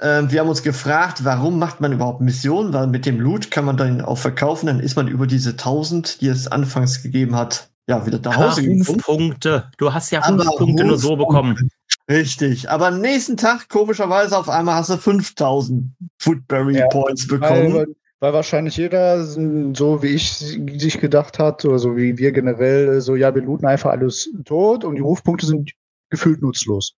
Ähm, 0.00 0.32
wir 0.32 0.40
haben 0.40 0.48
uns 0.48 0.62
gefragt, 0.62 1.24
warum 1.24 1.58
macht 1.58 1.80
man 1.80 1.92
überhaupt 1.92 2.22
Missionen? 2.22 2.72
Weil 2.72 2.86
mit 2.86 3.06
dem 3.06 3.20
Loot 3.20 3.50
kann 3.50 3.66
man 3.66 3.76
dann 3.76 4.00
auch 4.00 4.18
verkaufen. 4.18 4.66
Dann 4.66 4.80
ist 4.80 4.96
man 4.96 5.08
über 5.08 5.26
diese 5.26 5.50
1000, 5.50 6.22
die 6.22 6.28
es 6.28 6.48
anfangs 6.48 7.02
gegeben 7.02 7.36
hat, 7.36 7.68
ja, 7.86 8.04
wieder 8.06 8.18
nach 8.18 8.36
Aber 8.36 8.50
Hause 8.50 8.62
gekommen. 8.62 9.36
Du 9.76 9.92
hast 9.92 10.10
ja 10.10 10.24
Aber 10.24 10.44
Rufpunkte 10.44 10.84
nur 10.84 10.98
so 10.98 11.16
bekommen. 11.16 11.68
Richtig. 12.10 12.68
Aber 12.68 12.88
am 12.88 13.00
nächsten 13.00 13.36
Tag, 13.36 13.68
komischerweise, 13.68 14.36
auf 14.36 14.48
einmal 14.48 14.76
hast 14.76 14.90
du 14.90 14.96
5000 14.96 15.92
Foodberry 16.18 16.78
Ja, 16.78 16.88
Points 16.88 17.26
bekommen. 17.26 17.74
Weil, 17.74 17.86
weil 18.20 18.32
wahrscheinlich 18.32 18.76
jeder, 18.76 19.24
so 19.24 20.02
wie 20.02 20.08
ich 20.08 20.32
sich 20.32 21.00
gedacht 21.00 21.38
hat, 21.38 21.64
oder 21.64 21.78
so 21.78 21.96
wie 21.96 22.18
wir 22.18 22.32
generell, 22.32 23.00
so, 23.00 23.16
ja, 23.16 23.34
wir 23.34 23.42
looten 23.42 23.66
einfach 23.66 23.90
alles 23.90 24.30
tot 24.44 24.84
und 24.84 24.96
die 24.96 25.00
Rufpunkte 25.00 25.46
sind 25.46 25.72
gefühlt 26.10 26.42
nutzlos. 26.42 26.94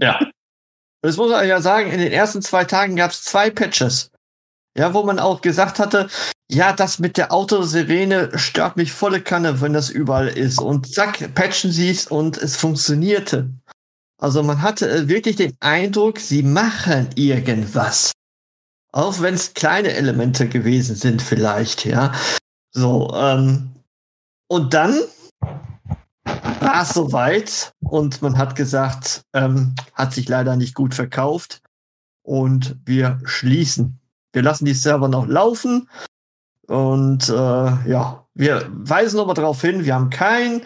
Ja. 0.00 0.18
Das 1.02 1.16
muss 1.16 1.30
man 1.30 1.46
ja 1.46 1.60
sagen, 1.60 1.90
in 1.90 2.00
den 2.00 2.12
ersten 2.12 2.42
zwei 2.42 2.64
Tagen 2.64 2.96
gab 2.96 3.10
es 3.10 3.22
zwei 3.22 3.50
Patches. 3.50 4.10
Ja, 4.76 4.94
wo 4.94 5.02
man 5.02 5.18
auch 5.18 5.40
gesagt 5.40 5.78
hatte, 5.80 6.08
ja, 6.50 6.72
das 6.72 6.98
mit 6.98 7.16
der 7.16 7.32
Autosirene 7.32 8.38
stört 8.38 8.76
mich 8.76 8.92
volle 8.92 9.20
Kanne, 9.20 9.60
wenn 9.60 9.72
das 9.72 9.90
überall 9.90 10.28
ist. 10.28 10.60
Und 10.60 10.92
zack, 10.92 11.34
patchen 11.34 11.72
sie 11.72 11.90
es 11.90 12.06
und 12.06 12.36
es 12.36 12.56
funktionierte. 12.56 13.50
Also 14.20 14.42
man 14.42 14.62
hatte 14.62 14.90
äh, 14.90 15.08
wirklich 15.08 15.36
den 15.36 15.56
Eindruck, 15.60 16.18
sie 16.18 16.42
machen 16.42 17.08
irgendwas. 17.14 18.12
Auch 18.92 19.20
wenn 19.20 19.34
es 19.34 19.54
kleine 19.54 19.92
Elemente 19.92 20.48
gewesen 20.48 20.96
sind, 20.96 21.22
vielleicht, 21.22 21.84
ja. 21.84 22.12
So, 22.72 23.12
ähm, 23.14 23.70
und 24.48 24.74
dann 24.74 24.98
war 26.24 26.82
es 26.82 26.90
soweit 26.90 27.72
und 27.80 28.20
man 28.22 28.36
hat 28.38 28.56
gesagt, 28.56 29.22
ähm, 29.34 29.74
hat 29.94 30.12
sich 30.12 30.28
leider 30.28 30.56
nicht 30.56 30.74
gut 30.74 30.94
verkauft 30.94 31.60
und 32.22 32.76
wir 32.84 33.20
schließen. 33.24 34.00
Wir 34.32 34.42
lassen 34.42 34.64
die 34.64 34.74
Server 34.74 35.08
noch 35.08 35.26
laufen 35.26 35.88
und 36.66 37.28
äh, 37.28 37.32
ja, 37.32 38.26
wir 38.34 38.66
weisen 38.70 39.20
aber 39.20 39.34
darauf 39.34 39.60
hin, 39.60 39.84
wir 39.84 39.94
haben 39.94 40.10
kein 40.10 40.62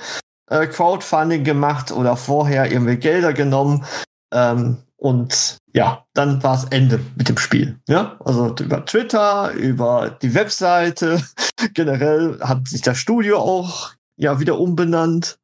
äh, 0.53 0.67
Crowdfunding 0.67 1.45
gemacht 1.45 1.93
oder 1.93 2.17
vorher 2.17 2.71
irgendwie 2.71 2.97
Gelder 2.97 3.33
genommen. 3.33 3.85
Ähm, 4.33 4.79
und 4.97 5.59
ja, 5.73 6.05
dann 6.15 6.43
war 6.43 6.55
es 6.55 6.65
Ende 6.71 7.01
mit 7.17 7.29
dem 7.29 7.39
Spiel. 7.39 7.81
Ja, 7.89 8.17
also 8.25 8.55
über 8.61 8.85
Twitter, 8.85 9.51
über 9.53 10.17
die 10.23 10.35
Webseite. 10.35 11.21
Generell 11.75 12.39
hat 12.41 12.69
sich 12.69 12.83
das 12.83 12.99
Studio 12.99 13.39
auch 13.39 13.93
ja 14.17 14.39
wieder 14.39 14.59
umbenannt. 14.61 15.39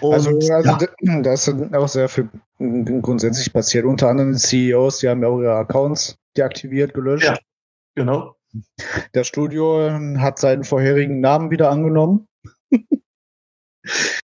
Und, 0.00 0.12
also, 0.12 0.30
also 0.30 0.86
ja. 1.00 1.20
da 1.22 1.32
ist 1.32 1.48
auch 1.48 1.88
sehr 1.88 2.08
viel 2.08 2.28
grundsätzlich 2.58 3.52
passiert. 3.52 3.84
Unter 3.84 4.08
anderem 4.08 4.32
die 4.32 4.38
CEOs, 4.38 4.98
die 4.98 5.08
haben 5.08 5.22
ja 5.22 5.28
auch 5.28 5.40
ihre 5.40 5.56
Accounts 5.56 6.16
deaktiviert, 6.36 6.94
gelöscht. 6.94 7.24
Ja, 7.24 7.38
genau. 7.94 8.36
Das 9.12 9.26
Studio 9.26 9.90
hat 10.18 10.38
seinen 10.38 10.64
vorherigen 10.64 11.20
Namen 11.20 11.50
wieder 11.50 11.70
angenommen. 11.70 12.28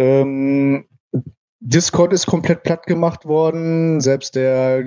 ähm, 0.00 0.88
Discord 1.60 2.14
ist 2.14 2.26
komplett 2.26 2.62
platt 2.62 2.86
gemacht 2.86 3.26
worden. 3.26 4.00
Selbst 4.00 4.34
der 4.34 4.82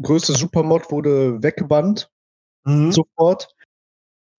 größte 0.00 0.34
Supermod 0.34 0.90
wurde 0.92 1.42
weggebannt. 1.42 2.08
Mhm. 2.64 2.92
Sofort. 2.92 3.48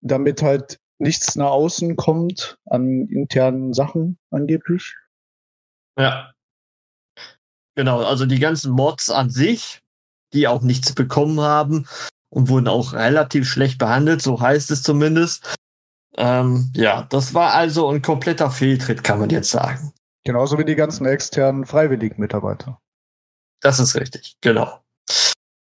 Damit 0.01 0.42
halt 0.42 0.80
nichts 0.98 1.36
nach 1.36 1.51
außen 1.51 1.98
kommt 1.98 2.58
an 2.65 3.08
internen 3.10 3.74
Sachen 3.74 4.18
angeblich. 4.32 4.96
Ja. 6.00 6.32
Genau, 7.75 8.01
also 8.01 8.25
die 8.25 8.39
ganzen 8.39 8.72
Mods 8.72 9.10
an 9.10 9.30
sich, 9.30 9.82
die 10.32 10.48
auch 10.48 10.62
nichts 10.62 10.94
bekommen 10.94 11.42
haben 11.42 11.88
und 12.30 12.48
wurden 12.48 12.68
auch 12.70 12.94
relativ 12.94 13.50
schlecht 13.50 13.77
behandelt, 13.77 14.22
so 14.22 14.39
heißt 14.39 14.72
es 14.72 14.84
zumindest. 14.84 15.58
Ähm, 16.15 16.72
ja, 16.75 17.03
das 17.10 17.34
war 17.34 17.53
also 17.53 17.89
ein 17.89 18.01
kompletter 18.01 18.51
Fehltritt, 18.51 19.03
kann 19.03 19.20
man 19.20 19.30
jetzt 19.30 19.50
sagen. 19.50 19.94
Genauso 20.25 20.58
wie 20.58 20.65
die 20.65 20.75
ganzen 20.75 21.06
externen 21.06 21.65
freiwilligen 21.65 22.20
Mitarbeiter. 22.20 22.80
Das 23.62 23.80
ist 23.80 23.96
richtig, 23.96 24.38
genau. 24.42 24.80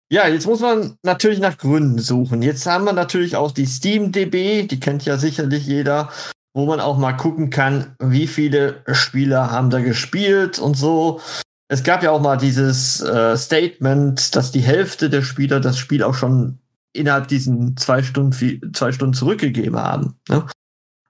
Ja, 0.08 0.28
jetzt 0.28 0.46
muss 0.46 0.60
man 0.60 0.98
natürlich 1.02 1.40
nach 1.40 1.58
Gründen 1.58 1.98
suchen. 1.98 2.42
Jetzt 2.42 2.64
haben 2.66 2.84
wir 2.84 2.92
natürlich 2.92 3.34
auch 3.34 3.50
die 3.50 3.66
SteamDB, 3.66 4.68
die 4.68 4.78
kennt 4.78 5.04
ja 5.04 5.18
sicherlich 5.18 5.66
jeder, 5.66 6.10
wo 6.54 6.64
man 6.64 6.80
auch 6.80 6.96
mal 6.96 7.12
gucken 7.12 7.50
kann, 7.50 7.96
wie 7.98 8.28
viele 8.28 8.84
Spieler 8.92 9.50
haben 9.50 9.70
da 9.70 9.80
gespielt 9.80 10.60
und 10.60 10.76
so. 10.76 11.20
Es 11.68 11.82
gab 11.82 12.04
ja 12.04 12.12
auch 12.12 12.20
mal 12.20 12.36
dieses 12.36 13.00
äh, 13.00 13.36
Statement, 13.36 14.36
dass 14.36 14.52
die 14.52 14.60
Hälfte 14.60 15.10
der 15.10 15.22
Spieler 15.22 15.58
das 15.58 15.76
Spiel 15.76 16.04
auch 16.04 16.14
schon 16.14 16.60
innerhalb 16.92 17.26
diesen 17.26 17.76
zwei 17.76 18.02
Stunden, 18.04 18.72
zwei 18.72 18.92
Stunden 18.92 19.14
zurückgegeben 19.14 19.76
haben. 19.76 20.18
Ne? 20.28 20.46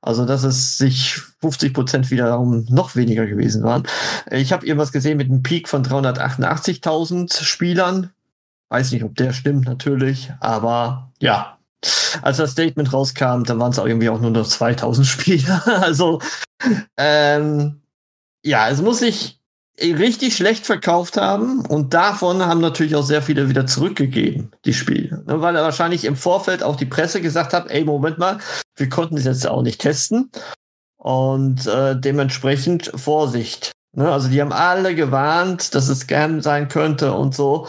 Also, 0.07 0.25
dass 0.25 0.45
es 0.45 0.79
sich 0.79 1.21
50 1.41 1.75
Prozent 1.75 2.13
wiederum 2.13 2.65
noch 2.71 2.95
weniger 2.95 3.27
gewesen 3.27 3.65
waren. 3.65 3.83
Ich 4.31 4.53
habe 4.53 4.65
irgendwas 4.65 4.93
gesehen 4.93 5.17
mit 5.17 5.29
einem 5.29 5.43
Peak 5.43 5.69
von 5.69 5.85
388.000 5.85 7.43
Spielern. 7.43 8.13
Weiß 8.69 8.93
nicht, 8.93 9.03
ob 9.03 9.17
der 9.17 9.33
stimmt 9.33 9.65
natürlich, 9.65 10.33
aber 10.39 11.11
ja. 11.21 11.59
Als 12.23 12.37
das 12.37 12.53
Statement 12.53 12.93
rauskam, 12.93 13.43
dann 13.43 13.59
waren 13.59 13.73
es 13.73 13.81
auch 13.81 13.87
irgendwie 13.87 14.09
auch 14.09 14.21
nur 14.21 14.31
noch 14.31 14.47
2000 14.47 15.05
Spieler. 15.05 15.63
also, 15.83 16.21
ähm, 16.97 17.81
ja, 18.45 18.69
es 18.69 18.81
muss 18.81 19.01
sich 19.01 19.36
richtig 19.81 20.37
schlecht 20.37 20.67
verkauft 20.67 21.17
haben 21.17 21.61
und 21.67 21.93
davon 21.93 22.45
haben 22.47 22.61
natürlich 22.61 22.97
auch 22.97 23.05
sehr 23.05 23.23
viele 23.23 23.49
wieder 23.49 23.67
zurückgegeben, 23.67 24.51
die 24.65 24.73
Spiele. 24.73 25.23
Ne, 25.27 25.41
weil 25.41 25.55
er 25.57 25.63
wahrscheinlich 25.63 26.05
im 26.05 26.17
Vorfeld 26.17 26.63
auch 26.63 26.77
die 26.77 26.87
Presse 26.87 27.21
gesagt 27.21 27.53
hat, 27.53 27.71
ey, 27.71 27.85
Moment 27.85 28.19
mal, 28.19 28.39
wir 28.77 28.89
konnten 28.89 29.17
es 29.17 29.25
jetzt 29.25 29.47
auch 29.47 29.63
nicht 29.63 29.81
testen 29.81 30.31
und 30.97 31.67
äh, 31.67 31.99
dementsprechend 31.99 32.91
Vorsicht. 32.95 33.73
Ne? 33.93 34.11
Also 34.11 34.29
die 34.29 34.41
haben 34.41 34.53
alle 34.53 34.95
gewarnt, 34.95 35.75
dass 35.75 35.89
es 35.89 36.01
Scam 36.01 36.41
sein 36.41 36.69
könnte 36.69 37.13
und 37.13 37.35
so. 37.35 37.67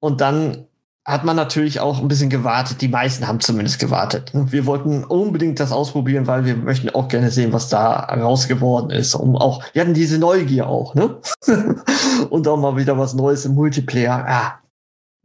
Und 0.00 0.20
dann 0.20 0.66
hat 1.06 1.24
man 1.24 1.36
natürlich 1.36 1.80
auch 1.80 2.00
ein 2.00 2.08
bisschen 2.08 2.30
gewartet. 2.30 2.80
Die 2.80 2.88
meisten 2.88 3.28
haben 3.28 3.40
zumindest 3.40 3.78
gewartet. 3.78 4.32
Wir 4.32 4.64
wollten 4.64 5.04
unbedingt 5.04 5.60
das 5.60 5.70
ausprobieren, 5.70 6.26
weil 6.26 6.46
wir 6.46 6.56
möchten 6.56 6.88
auch 6.90 7.08
gerne 7.08 7.30
sehen, 7.30 7.52
was 7.52 7.68
da 7.68 7.96
raus 7.96 8.48
geworden 8.48 8.90
ist. 8.90 9.14
Um 9.14 9.36
auch, 9.36 9.62
wir 9.74 9.82
hatten 9.82 9.94
diese 9.94 10.18
Neugier 10.18 10.66
auch, 10.66 10.94
ne? 10.94 11.18
Und 12.30 12.48
auch 12.48 12.56
mal 12.56 12.76
wieder 12.76 12.98
was 12.98 13.12
Neues 13.14 13.44
im 13.44 13.54
Multiplayer. 13.54 14.24
Ja, 14.26 14.60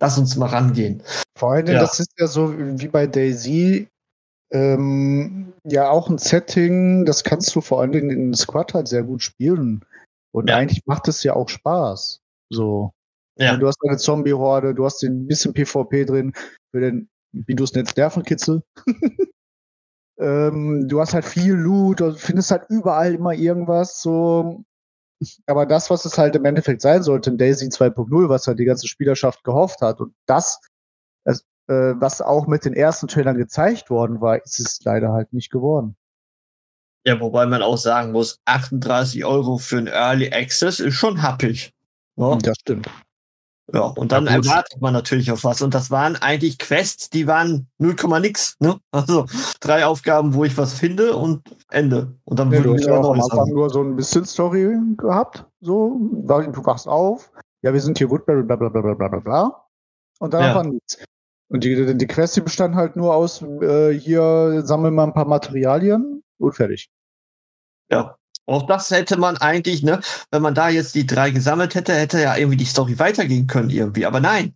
lass 0.02 0.18
uns 0.18 0.36
mal 0.36 0.50
rangehen. 0.50 1.02
Vor 1.38 1.54
allem, 1.54 1.68
ja. 1.68 1.80
das 1.80 2.00
ist 2.00 2.12
ja 2.20 2.28
so 2.28 2.54
wie 2.58 2.88
bei 2.90 3.08
Daisy, 3.08 3.88
ähm, 4.52 5.54
ja 5.64 5.90
auch 5.90 6.10
ein 6.10 6.18
Setting, 6.18 7.06
das 7.06 7.24
kannst 7.24 7.56
du 7.56 7.62
vor 7.62 7.80
allen 7.80 7.92
Dingen 7.92 8.10
in 8.10 8.34
Squad 8.34 8.74
halt 8.74 8.90
sehr 8.90 9.04
gut 9.04 9.24
spielen. 9.24 9.86
Und 10.32 10.50
ja. 10.50 10.58
eigentlich 10.58 10.86
macht 10.86 11.08
es 11.08 11.24
ja 11.24 11.34
auch 11.34 11.48
Spaß. 11.48 12.20
So. 12.50 12.92
Ja. 13.40 13.56
Du 13.56 13.68
hast 13.68 13.78
eine 13.88 13.98
Zombie-Horde, 13.98 14.76
du 14.76 14.86
hast 14.86 15.02
ein 15.04 15.26
bisschen 15.26 15.54
PvP 15.54 16.06
drin 16.06 16.34
für 16.72 16.82
den, 16.82 17.10
wie 17.32 17.56
du 17.56 17.64
es 17.64 17.74
nennst, 17.74 17.96
Nervenkitzel. 17.96 18.64
ähm, 20.20 20.88
du 20.90 21.00
hast 21.00 21.14
halt 21.14 21.26
viel 21.26 21.54
Loot, 21.54 22.02
du 22.02 22.14
findest 22.16 22.52
halt 22.52 22.66
überall 22.70 23.14
immer 23.14 23.34
irgendwas, 23.34 24.02
so. 24.02 24.64
Aber 25.48 25.66
das, 25.66 25.90
was 25.90 26.06
es 26.06 26.18
halt 26.18 26.36
im 26.36 26.46
Endeffekt 26.46 26.82
sein 26.82 27.04
sollte 27.04 27.30
in 27.30 27.38
Daisy 27.38 27.68
2.0, 27.68 28.30
was 28.30 28.48
halt 28.48 28.60
die 28.60 28.66
ganze 28.66 28.88
Spielerschaft 28.88 29.44
gehofft 29.44 29.82
hat 29.82 30.02
und 30.02 30.14
das, 30.26 30.60
das 31.26 31.44
äh, 31.68 31.94
was 31.96 32.22
auch 32.22 32.48
mit 32.48 32.66
den 32.66 32.74
ersten 32.74 33.08
Trailern 33.08 33.38
gezeigt 33.38 33.90
worden 33.90 34.20
war, 34.22 34.44
ist 34.44 34.60
es 34.60 34.80
leider 34.84 35.14
halt 35.14 35.32
nicht 35.32 35.50
geworden. 35.50 35.96
Ja, 37.06 37.20
wobei 37.22 37.46
man 37.46 37.62
auch 37.62 37.78
sagen 37.78 38.12
muss, 38.12 38.40
38 38.46 39.24
Euro 39.24 39.58
für 39.58 39.78
ein 39.78 39.88
Early 39.88 40.34
Access 40.34 40.82
ist 40.82 40.96
schon 40.96 41.22
happig. 41.22 41.72
Ja? 42.18 42.38
Das 42.38 42.58
stimmt. 42.60 42.90
Ja, 43.74 43.82
und 43.82 44.12
dann 44.12 44.26
ja, 44.26 44.34
erwartet 44.34 44.82
man 44.82 44.94
natürlich 44.94 45.32
auf 45.32 45.44
was. 45.44 45.62
Und 45.62 45.74
das 45.74 45.92
waren 45.92 46.16
eigentlich 46.16 46.58
Quests, 46.58 47.10
die 47.10 47.28
waren 47.28 47.68
0, 47.78 47.96
nix. 48.20 48.56
Ne? 48.60 48.80
Also 48.92 49.26
drei 49.60 49.86
Aufgaben, 49.86 50.34
wo 50.34 50.44
ich 50.44 50.58
was 50.58 50.74
finde 50.74 51.16
und 51.16 51.42
Ende. 51.70 52.16
Und 52.26 52.40
dann 52.40 52.52
ja, 52.52 52.62
du 52.62 52.74
hast 52.74 52.86
ja 52.86 52.98
am 52.98 53.22
Anfang 53.22 53.50
nur 53.50 53.70
so 53.70 53.82
ein 53.84 53.96
bisschen 53.96 54.26
Story 54.26 54.76
gehabt. 54.98 55.46
So, 55.62 56.00
du 56.00 56.66
wachst 56.66 56.88
auf. 56.88 57.32
Ja, 57.62 57.74
wir 57.74 57.82
sind 57.82 57.98
hier 57.98 58.10
Woodbury, 58.10 58.44
bla 58.44 58.56
bla 58.56 58.70
bla 58.70 58.82
bla 58.82 59.08
bla 59.08 59.20
bla. 59.20 59.66
Und 60.20 60.34
dann 60.34 60.44
ja. 60.44 60.56
war 60.56 60.64
nichts. 60.64 60.98
Und 61.50 61.64
die, 61.64 61.98
die 61.98 62.08
Quest 62.08 62.36
die 62.36 62.42
bestand 62.42 62.76
halt 62.76 62.96
nur 62.96 63.16
aus, 63.16 63.42
äh, 63.42 63.92
hier 63.92 64.62
sammeln 64.64 64.94
wir 64.96 65.04
ein 65.04 65.14
paar 65.14 65.26
Materialien 65.26 66.24
und 66.38 66.56
fertig. 66.56 66.90
Ja. 67.90 68.19
Auch 68.50 68.66
das 68.66 68.90
hätte 68.92 69.18
man 69.18 69.38
eigentlich, 69.38 69.84
ne, 69.84 70.02
wenn 70.32 70.42
man 70.42 70.56
da 70.56 70.70
jetzt 70.70 70.96
die 70.96 71.06
drei 71.06 71.32
gesammelt 71.32 71.76
hätte, 71.76 71.94
hätte 71.94 72.20
ja 72.22 72.36
irgendwie 72.36 72.58
die 72.58 72.66
Story 72.66 72.98
weitergehen 73.00 73.48
können 73.48 73.70
irgendwie. 73.70 74.06
Aber 74.06 74.20
nein. 74.20 74.56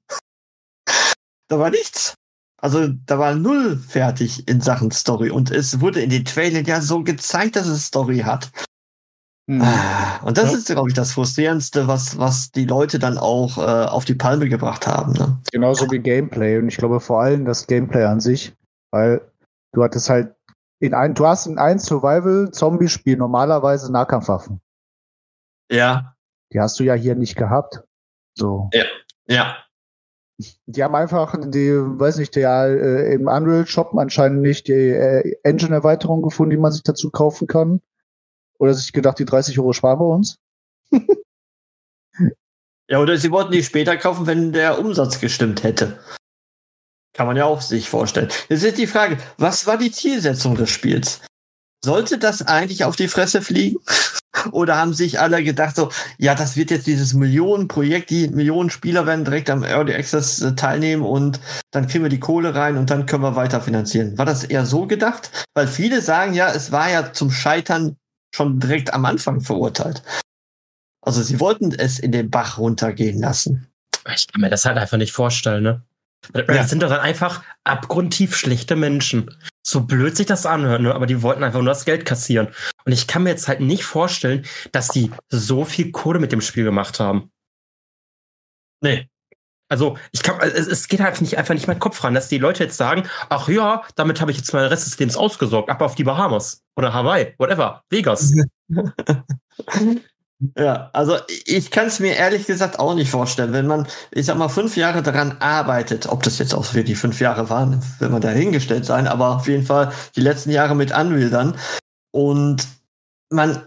da 1.48 1.60
war 1.60 1.70
nichts. 1.70 2.16
Also 2.62 2.88
da 3.06 3.20
war 3.20 3.36
null 3.36 3.78
fertig 3.78 4.48
in 4.48 4.62
Sachen 4.62 4.92
Story. 4.92 5.30
Und 5.30 5.52
es 5.52 5.82
wurde 5.82 6.02
in 6.02 6.10
den 6.10 6.26
Trailern 6.26 6.66
ja 6.66 6.82
so 6.82 7.04
gezeigt, 7.04 7.56
dass 7.56 7.68
es 7.68 7.88
Story 7.88 8.20
hat. 8.20 8.52
Mhm. 9.48 9.62
Und 10.24 10.38
das 10.38 10.52
ja. 10.52 10.58
ist, 10.58 10.68
glaube 10.68 10.88
ich, 10.88 10.96
das 10.96 11.12
Frustrierendste, 11.12 11.88
was, 11.88 12.18
was 12.18 12.52
die 12.52 12.66
Leute 12.66 13.00
dann 13.00 13.18
auch 13.18 13.58
äh, 13.58 13.62
auf 13.62 14.06
die 14.06 14.16
Palme 14.16 14.48
gebracht 14.48 14.88
haben. 14.88 15.14
Ne? 15.14 15.38
Genauso 15.52 15.92
wie 15.92 16.00
Gameplay. 16.00 16.58
Und 16.58 16.70
ich 16.70 16.78
glaube 16.78 17.00
vor 17.02 17.22
allem 17.22 17.46
das 17.46 17.68
Gameplay 17.68 18.06
an 18.06 18.22
sich, 18.22 18.54
weil 18.92 19.22
du 19.74 19.84
hattest 19.84 20.10
halt 20.10 20.34
in 20.84 20.94
ein, 20.94 21.14
du 21.14 21.26
hast 21.26 21.46
in 21.46 21.58
ein 21.58 21.80
Survival-Zombie-Spiel 21.80 23.16
normalerweise 23.16 23.90
Nahkampfwaffen. 23.90 24.60
Ja. 25.72 26.18
Die 26.52 26.60
hast 26.60 26.78
du 26.78 26.84
ja 26.84 26.94
hier 26.94 27.16
nicht 27.16 27.38
gehabt. 27.38 27.84
So. 28.36 28.70
Ja. 28.74 28.84
Ja. 29.26 29.58
Die 30.66 30.84
haben 30.84 30.94
einfach 30.94 31.38
die, 31.40 31.72
weiß 31.72 32.18
nicht, 32.18 32.36
der 32.36 32.66
äh, 32.66 33.14
im 33.14 33.28
Unreal 33.28 33.66
Shop 33.66 33.96
anscheinend 33.96 34.42
nicht 34.42 34.68
die 34.68 34.90
äh, 34.90 35.38
Engine-Erweiterung 35.44 36.22
gefunden, 36.22 36.52
die 36.52 36.58
man 36.58 36.74
sich 36.74 36.84
dazu 36.84 37.12
kaufen 37.12 37.48
kann. 37.48 37.80
Oder 38.60 38.74
sich 38.74 38.92
gedacht, 38.92 39.20
die 39.20 39.26
30 39.26 39.58
Euro 39.60 39.72
sparen 39.72 40.02
wir 40.02 40.08
uns. 40.08 40.38
ja, 42.90 43.00
oder 43.00 43.18
sie 43.18 43.32
wollten 43.32 43.54
die 43.54 43.64
später 43.64 43.96
kaufen, 43.96 44.28
wenn 44.28 44.52
der 44.52 44.80
Umsatz 44.80 45.22
gestimmt 45.22 45.64
hätte. 45.64 45.98
Kann 47.14 47.28
man 47.28 47.38
ja 47.38 47.46
auch 47.46 47.62
sich 47.62 47.90
vorstellen. 47.90 48.30
Jetzt 48.50 48.64
ist 48.64 48.78
die 48.78 48.88
Frage, 48.88 49.18
was 49.38 49.68
war 49.68 49.78
die 49.78 49.92
Zielsetzung 49.92 50.56
des 50.56 50.70
Spiels? 50.70 51.22
sollte 51.84 52.18
das 52.18 52.42
eigentlich 52.42 52.86
auf 52.86 52.96
die 52.96 53.08
Fresse 53.08 53.42
fliegen? 53.42 53.78
Oder 54.52 54.78
haben 54.78 54.94
sich 54.94 55.20
alle 55.20 55.44
gedacht 55.44 55.76
so, 55.76 55.92
ja, 56.18 56.34
das 56.34 56.58
wird 56.58 56.72
jetzt 56.72 56.88
dieses 56.88 57.14
Millionenprojekt, 57.14 58.10
die 58.10 58.28
Millionen 58.30 58.72
Spieler 58.72 59.06
werden 59.06 59.26
direkt 59.26 59.50
am 59.50 59.64
Early 59.64 59.94
Access 59.94 60.42
äh, 60.42 60.56
teilnehmen 60.56 61.04
und 61.04 61.40
dann 61.72 61.88
kriegen 61.88 62.04
wir 62.04 62.10
die 62.10 62.20
Kohle 62.20 62.56
rein 62.56 62.78
und 62.78 62.90
dann 62.90 63.06
können 63.06 63.22
wir 63.22 63.36
weiter 63.36 63.62
finanzieren. 63.62 64.18
War 64.18 64.26
das 64.26 64.44
eher 64.44 64.66
so 64.66 64.88
gedacht? 64.88 65.30
Weil 65.54 65.68
viele 65.68 66.02
sagen 66.02 66.34
ja, 66.34 66.50
es 66.50 66.72
war 66.72 66.90
ja 66.90 67.14
zum 67.14 67.30
Scheitern 67.30 67.96
schon 68.34 68.60
direkt 68.60 68.94
am 68.94 69.06
Anfang 69.06 69.42
verurteilt. 69.42 70.02
Also 71.02 71.22
sie 71.22 71.40
wollten 71.40 71.72
es 71.72 72.00
in 72.00 72.12
den 72.12 72.32
Bach 72.32 72.58
runtergehen 72.58 73.20
lassen. 73.20 73.68
Ich 74.16 74.28
kann 74.28 74.42
mir 74.42 74.50
das 74.50 74.66
halt 74.66 74.78
einfach 74.78 74.98
nicht 74.98 75.14
vorstellen, 75.14 75.64
ne? 75.64 75.82
Das 76.32 76.56
Ja. 76.56 76.64
sind 76.64 76.82
doch 76.84 76.90
dann 76.90 77.02
einfach 77.02 77.44
abgrundtief 77.64 78.36
schlechte 78.36 78.76
Menschen. 78.76 79.30
So 79.66 79.82
blöd 79.82 80.16
sich 80.16 80.26
das 80.26 80.46
anhört, 80.46 80.82
ne? 80.82 80.94
aber 80.96 81.06
die 81.06 81.22
wollten 81.22 81.44
einfach 81.44 81.60
nur 81.60 81.68
das 81.70 81.86
Geld 81.86 82.06
kassieren. 82.06 82.48
Und 82.86 82.92
ich 82.92 83.08
kann 83.08 83.24
mir 83.24 83.30
jetzt 83.32 83.48
halt 83.48 83.60
nicht 83.60 83.84
vorstellen, 83.84 84.46
dass 84.72 84.88
die 84.90 85.12
so 85.30 85.66
viel 85.66 85.92
Kohle 85.92 86.20
mit 86.20 86.32
dem 86.32 86.42
Spiel 86.42 86.64
gemacht 86.64 87.00
haben. 87.00 87.32
Nee. 88.82 89.08
Also, 89.70 89.98
ich 90.12 90.22
kann, 90.22 90.40
es, 90.42 90.68
es 90.68 90.88
geht 90.88 91.00
halt 91.00 91.20
nicht, 91.22 91.38
einfach 91.38 91.54
nicht 91.56 91.68
mein 91.68 91.80
Kopf 91.80 92.04
ran, 92.04 92.14
dass 92.14 92.28
die 92.28 92.38
Leute 92.38 92.64
jetzt 92.64 92.78
sagen, 92.78 93.08
ach 93.30 93.48
ja, 93.48 93.84
damit 93.96 94.22
habe 94.22 94.30
ich 94.30 94.38
jetzt 94.38 94.54
meinen 94.54 94.68
Rest 94.68 94.86
des 94.86 95.00
Lebens 95.00 95.18
ausgesorgt, 95.18 95.70
ab 95.70 95.82
auf 95.82 95.96
die 95.96 96.04
Bahamas 96.04 96.62
oder 96.76 96.94
Hawaii, 96.94 97.34
whatever, 97.40 97.84
Vegas. 97.90 98.34
Ja, 100.58 100.90
also 100.94 101.18
ich 101.46 101.72
kann 101.72 101.88
es 101.88 102.00
mir 102.00 102.16
ehrlich 102.16 102.46
gesagt 102.46 102.80
auch 102.80 102.96
nicht 102.96 103.10
vorstellen, 103.10 103.54
wenn 103.54 103.68
man, 103.68 103.88
ich 104.12 104.26
sag 104.26 104.38
mal, 104.38 104.50
fünf 104.50 104.76
Jahre 104.76 105.02
daran 105.02 105.38
arbeitet, 105.40 106.08
ob 106.08 106.24
das 106.24 106.40
jetzt 106.40 106.54
auch 106.54 106.74
wirklich 106.74 106.98
fünf 106.98 107.20
Jahre 107.20 107.50
waren, 107.50 107.82
wird 108.00 108.12
man 108.12 108.22
dahingestellt 108.22 108.86
sein, 108.86 109.08
aber 109.08 109.38
auf 109.38 109.48
jeden 109.48 109.66
Fall 109.66 109.92
die 110.16 110.22
letzten 110.22 110.52
Jahre 110.52 110.76
mit 110.76 110.92
dann. 110.92 111.56
Und 112.12 112.68
man, 113.30 113.62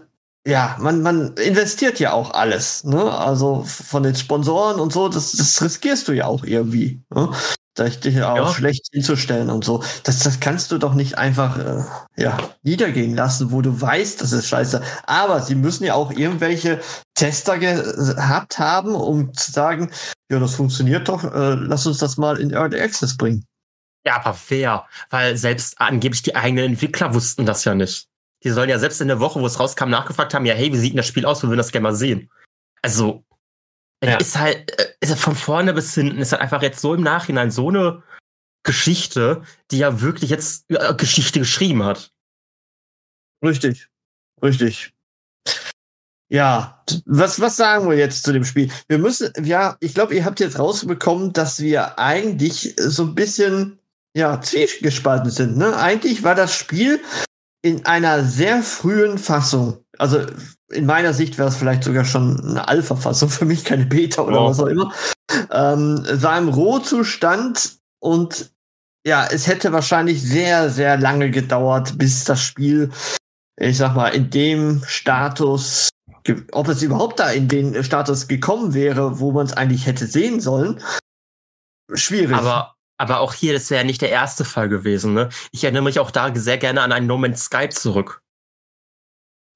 ja, 0.45 0.77
man, 0.79 1.01
man 1.01 1.33
investiert 1.35 1.99
ja 1.99 2.13
auch 2.13 2.31
alles, 2.31 2.83
ne? 2.83 3.11
Also 3.11 3.63
von 3.63 4.03
den 4.03 4.15
Sponsoren 4.15 4.79
und 4.79 4.93
so, 4.93 5.09
das, 5.09 5.33
das 5.33 5.61
riskierst 5.61 6.07
du 6.07 6.13
ja 6.13 6.25
auch 6.25 6.43
irgendwie, 6.43 7.01
ne? 7.13 7.31
Dich 7.77 8.21
auch 8.23 8.35
Ja. 8.35 8.47
schlecht 8.53 8.87
hinzustellen 8.91 9.49
und 9.49 9.63
so. 9.63 9.83
Das, 10.03 10.19
das 10.19 10.39
kannst 10.39 10.71
du 10.71 10.77
doch 10.77 10.93
nicht 10.93 11.17
einfach 11.17 11.57
äh, 11.57 11.83
ja, 12.21 12.37
niedergehen 12.63 13.15
lassen, 13.15 13.51
wo 13.51 13.61
du 13.61 13.79
weißt, 13.79 14.21
das 14.21 14.31
ist 14.31 14.47
scheiße. 14.47 14.81
Aber 15.05 15.41
sie 15.41 15.55
müssen 15.55 15.83
ja 15.83 15.93
auch 15.93 16.11
irgendwelche 16.11 16.79
Tester 17.15 17.57
gehabt 17.57 18.59
haben, 18.59 18.95
um 18.95 19.33
zu 19.33 19.51
sagen, 19.51 19.91
ja, 20.31 20.39
das 20.39 20.55
funktioniert 20.55 21.07
doch, 21.07 21.23
äh, 21.23 21.53
lass 21.55 21.85
uns 21.87 21.99
das 21.99 22.17
mal 22.17 22.39
in 22.39 22.51
Early 22.51 22.79
Access 22.79 23.15
bringen. 23.15 23.45
Ja, 24.05 24.17
aber 24.17 24.33
fair, 24.33 24.85
weil 25.09 25.35
selbst 25.37 25.79
angeblich 25.81 26.23
die 26.23 26.35
eigenen 26.35 26.65
Entwickler 26.73 27.13
wussten 27.13 27.45
das 27.45 27.65
ja 27.65 27.75
nicht. 27.75 28.07
Die 28.43 28.49
sollen 28.51 28.69
ja 28.69 28.79
selbst 28.79 29.01
in 29.01 29.07
der 29.07 29.19
Woche, 29.19 29.41
wo 29.41 29.45
es 29.45 29.59
rauskam, 29.59 29.89
nachgefragt 29.89 30.33
haben, 30.33 30.45
ja, 30.45 30.53
hey, 30.53 30.71
wie 30.71 30.77
sieht 30.77 30.91
denn 30.93 30.97
das 30.97 31.07
Spiel 31.07 31.25
aus? 31.25 31.41
Wir 31.43 31.49
würden 31.49 31.57
das 31.57 31.71
gerne 31.71 31.83
mal 31.83 31.95
sehen. 31.95 32.29
Also, 32.81 33.23
Ja. 34.03 34.17
ist 34.17 34.37
halt, 34.37 34.79
äh, 34.79 34.93
ist 34.99 35.09
halt 35.09 35.19
von 35.19 35.35
vorne 35.35 35.73
bis 35.73 35.93
hinten, 35.93 36.19
ist 36.19 36.31
halt 36.31 36.41
einfach 36.41 36.61
jetzt 36.61 36.79
so 36.81 36.93
im 36.93 37.01
Nachhinein 37.01 37.51
so 37.51 37.69
eine 37.69 38.03
Geschichte, 38.63 39.43
die 39.71 39.79
ja 39.79 40.01
wirklich 40.01 40.29
jetzt 40.29 40.69
äh, 40.69 40.93
Geschichte 40.93 41.39
geschrieben 41.39 41.83
hat. 41.83 42.11
Richtig. 43.43 43.87
Richtig. 44.43 44.93
Ja, 46.29 46.83
was, 47.05 47.39
was 47.39 47.55
sagen 47.55 47.89
wir 47.89 47.97
jetzt 47.97 48.23
zu 48.23 48.33
dem 48.33 48.43
Spiel? 48.43 48.69
Wir 48.89 48.97
müssen, 48.97 49.31
ja, 49.43 49.77
ich 49.79 49.93
glaube, 49.93 50.13
ihr 50.13 50.25
habt 50.25 50.39
jetzt 50.41 50.59
rausbekommen, 50.59 51.31
dass 51.31 51.61
wir 51.61 51.97
eigentlich 51.97 52.75
so 52.77 53.03
ein 53.03 53.15
bisschen, 53.15 53.79
ja, 54.13 54.41
zwiegespalten 54.41 55.31
sind, 55.31 55.57
ne? 55.57 55.77
Eigentlich 55.77 56.23
war 56.23 56.35
das 56.35 56.53
Spiel 56.53 57.01
in 57.61 57.85
einer 57.85 58.25
sehr 58.25 58.61
frühen 58.61 59.17
Fassung. 59.17 59.85
Also, 59.97 60.21
in 60.71 60.85
meiner 60.85 61.13
Sicht 61.13 61.37
wäre 61.37 61.47
es 61.49 61.55
vielleicht 61.55 61.83
sogar 61.83 62.05
schon 62.05 62.39
eine 62.45 62.67
Alpha-Fassung, 62.67 63.29
für 63.29 63.45
mich 63.45 63.63
keine 63.63 63.85
Beta 63.85 64.21
oder 64.21 64.37
Ja. 64.37 64.45
was 64.45 64.59
auch 64.59 64.67
immer. 64.67 64.93
Ähm, 65.51 66.05
es 66.07 66.21
war 66.23 66.37
im 66.37 66.49
Rohzustand 66.49 67.77
und 67.99 68.51
ja, 69.05 69.25
es 69.31 69.47
hätte 69.47 69.71
wahrscheinlich 69.71 70.21
sehr, 70.21 70.69
sehr 70.69 70.97
lange 70.97 71.31
gedauert, 71.31 71.97
bis 71.97 72.25
das 72.25 72.41
Spiel, 72.41 72.91
ich 73.59 73.77
sag 73.77 73.95
mal, 73.95 74.09
in 74.09 74.29
dem 74.29 74.83
Status, 74.85 75.89
ob 76.51 76.67
es 76.67 76.81
überhaupt 76.83 77.19
da 77.19 77.29
in 77.31 77.47
den 77.47 77.83
Status 77.83 78.27
gekommen 78.27 78.73
wäre, 78.73 79.19
wo 79.19 79.31
man 79.31 79.45
es 79.45 79.53
eigentlich 79.53 79.85
hätte 79.85 80.07
sehen 80.07 80.41
sollen. 80.41 80.81
Schwierig. 81.93 82.35
Aber, 82.35 82.75
aber 82.97 83.21
auch 83.21 83.33
hier, 83.33 83.53
das 83.53 83.69
wäre 83.69 83.81
ja 83.81 83.85
nicht 83.85 84.01
der 84.01 84.09
erste 84.09 84.43
Fall 84.43 84.67
gewesen. 84.67 85.13
Ne? 85.13 85.29
Ich 85.53 85.63
erinnere 85.63 85.83
mich 85.83 85.99
auch 85.99 86.11
da 86.11 86.35
sehr 86.35 86.57
gerne 86.57 86.81
an 86.81 86.91
einen 86.91 87.07
No 87.07 87.17
Man's 87.17 87.45
Sky 87.45 87.69
zurück. 87.69 88.21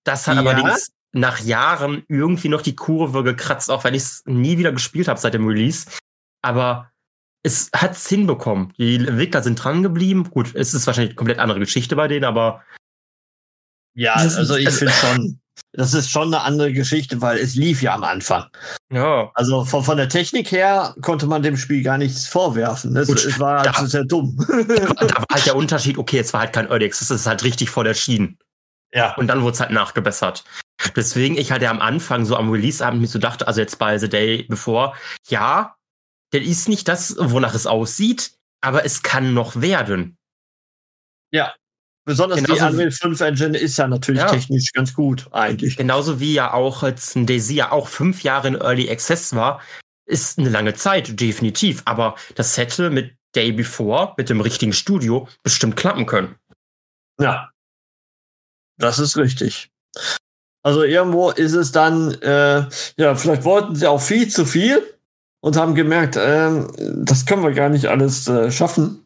Das 0.04 0.28
hat 0.28 0.36
Ja? 0.36 0.42
allerdings 0.42 0.90
nach 1.14 1.40
Jahren 1.40 2.04
irgendwie 2.08 2.50
noch 2.50 2.62
die 2.62 2.76
Kurve 2.76 3.24
gekratzt, 3.24 3.70
auch 3.70 3.84
wenn 3.84 3.94
ich 3.94 4.04
es 4.04 4.24
nie 4.26 4.58
wieder 4.58 4.72
gespielt 4.72 5.08
habe 5.08 5.20
seit 5.20 5.34
dem 5.34 5.46
Release. 5.48 5.88
Aber 6.42 6.90
es 7.44 7.70
hat 7.76 7.94
es 7.94 8.08
hinbekommen. 8.08 8.74
Die 8.78 8.96
Entwickler 8.96 9.44
sind 9.44 9.56
dran 9.56 9.84
geblieben. 9.84 10.30
Gut, 10.30 10.56
es 10.56 10.74
ist 10.74 10.88
wahrscheinlich 10.88 11.12
eine 11.12 11.16
komplett 11.18 11.40
andere 11.40 11.60
Geschichte 11.60 11.96
bei 11.96 12.08
denen, 12.08 12.24
aber 12.26 12.64
ja, 13.96 14.14
das 14.16 14.34
ist- 14.34 14.38
also 14.38 14.56
ich 14.56 14.70
finde 14.70 14.94
schon, 14.94 15.40
das 15.74 15.94
ist 15.94 16.10
schon 16.10 16.34
eine 16.34 16.44
andere 16.44 16.72
Geschichte, 16.72 17.22
weil 17.22 17.38
es 17.40 17.56
lief 17.56 17.82
ja 17.82 17.94
am 17.94 18.04
Anfang. 18.04 18.46
ja. 18.92 19.30
Also 19.34 19.66
von, 19.66 19.84
von 19.84 19.98
der 19.98 20.08
Technik 20.10 20.52
her 20.52 20.96
konnte 21.02 21.28
man 21.28 21.44
dem 21.44 21.58
Spiel 21.58 21.84
gar 21.84 21.98
nichts 21.98 22.26
vorwerfen. 22.28 22.96
Es, 22.96 23.08
Gut, 23.08 23.24
es 23.26 23.40
war 23.40 23.64
da- 23.64 23.72
also 23.72 23.88
sehr 23.88 24.06
dumm. 24.06 24.38
da 24.48 24.48
war 25.18 25.26
halt 25.32 25.46
der 25.46 25.56
Unterschied, 25.58 25.98
okay, 25.98 26.18
jetzt 26.18 26.32
war 26.34 26.42
halt 26.42 26.54
kein 26.54 26.68
Early 26.70 26.86
Access, 26.86 27.10
es 27.10 27.22
ist 27.22 27.28
halt 27.28 27.44
richtig 27.44 27.70
vor 27.70 27.84
der 27.84 27.94
Schienen. 27.96 28.38
Ja. 28.94 29.16
Und 29.16 29.28
dann 29.28 29.42
wurde 29.42 29.54
es 29.54 29.60
halt 29.60 29.72
nachgebessert. 29.72 30.44
Deswegen 30.96 31.38
ich 31.38 31.52
halt 31.52 31.62
ja 31.62 31.70
am 31.70 31.80
Anfang 31.82 32.26
so 32.26 32.36
am 32.36 32.50
Release-Abend 32.50 33.02
mir 33.02 33.08
so 33.08 33.20
dachte, 33.20 33.48
also 33.48 33.62
jetzt 33.62 33.78
bei 33.78 33.98
The 33.98 34.10
Day 34.10 34.44
bevor, 34.50 34.96
ja, 35.28 35.76
der 36.34 36.42
ist 36.42 36.68
nicht 36.70 36.88
das, 36.88 37.16
wonach 37.20 37.54
es 37.54 37.68
aussieht, 37.68 38.32
aber 38.62 38.84
es 38.86 39.04
kann 39.04 39.34
noch 39.34 39.62
werden. 39.62 40.18
Ja. 41.32 41.54
Besonders 42.04 42.40
die 42.40 42.46
Genauso 42.46 42.64
wie- 42.66 42.68
Unreal 42.72 42.92
5 42.92 43.22
Engine 43.22 43.58
ist 43.58 43.78
ja 43.78 43.88
natürlich 43.88 44.22
Ja. 44.22 44.28
technisch 44.32 44.72
ganz 44.74 44.94
gut, 44.96 45.28
eigentlich. 45.32 45.78
Genauso 45.78 46.20
wie 46.20 46.34
ja 46.34 46.52
auch 46.52 46.82
jetzt 46.82 47.16
ein 47.16 47.28
Daisy 47.28 47.56
ja 47.56 47.72
auch 47.72 47.88
fünf 47.88 48.24
Jahre 48.24 48.48
in 48.48 48.56
Early 48.56 48.90
Access 48.90 49.36
war, 49.36 49.62
ist 50.08 50.40
eine 50.40 50.50
lange 50.50 50.74
Zeit, 50.74 51.20
definitiv. 51.22 51.84
Aber 51.86 52.16
das 52.36 52.58
hätte 52.58 52.90
mit 52.90 53.16
Day 53.36 53.52
Before, 53.52 54.14
mit 54.18 54.30
dem 54.30 54.42
richtigen 54.42 54.74
Studio, 54.74 55.28
bestimmt 55.44 55.76
klappen 55.76 56.06
können. 56.08 56.36
Ja. 57.20 57.52
Das 58.82 59.00
ist 59.00 59.18
richtig. 59.18 59.70
Also 60.64 60.84
irgendwo 60.84 61.32
ist 61.32 61.54
es 61.54 61.72
dann, 61.72 62.14
äh, 62.22 62.66
ja, 62.98 63.16
vielleicht 63.16 63.44
wollten 63.46 63.76
sie 63.76 63.88
auch 63.88 64.02
viel 64.02 64.28
zu 64.30 64.46
viel 64.46 64.84
und 65.42 65.56
haben 65.58 65.74
gemerkt, 65.74 66.18
ähm, 66.20 66.68
das 66.78 67.26
können 67.26 67.44
wir 67.44 67.52
gar 67.52 67.70
nicht 67.70 67.88
alles 67.88 68.28
äh, 68.28 68.52
schaffen. 68.52 69.06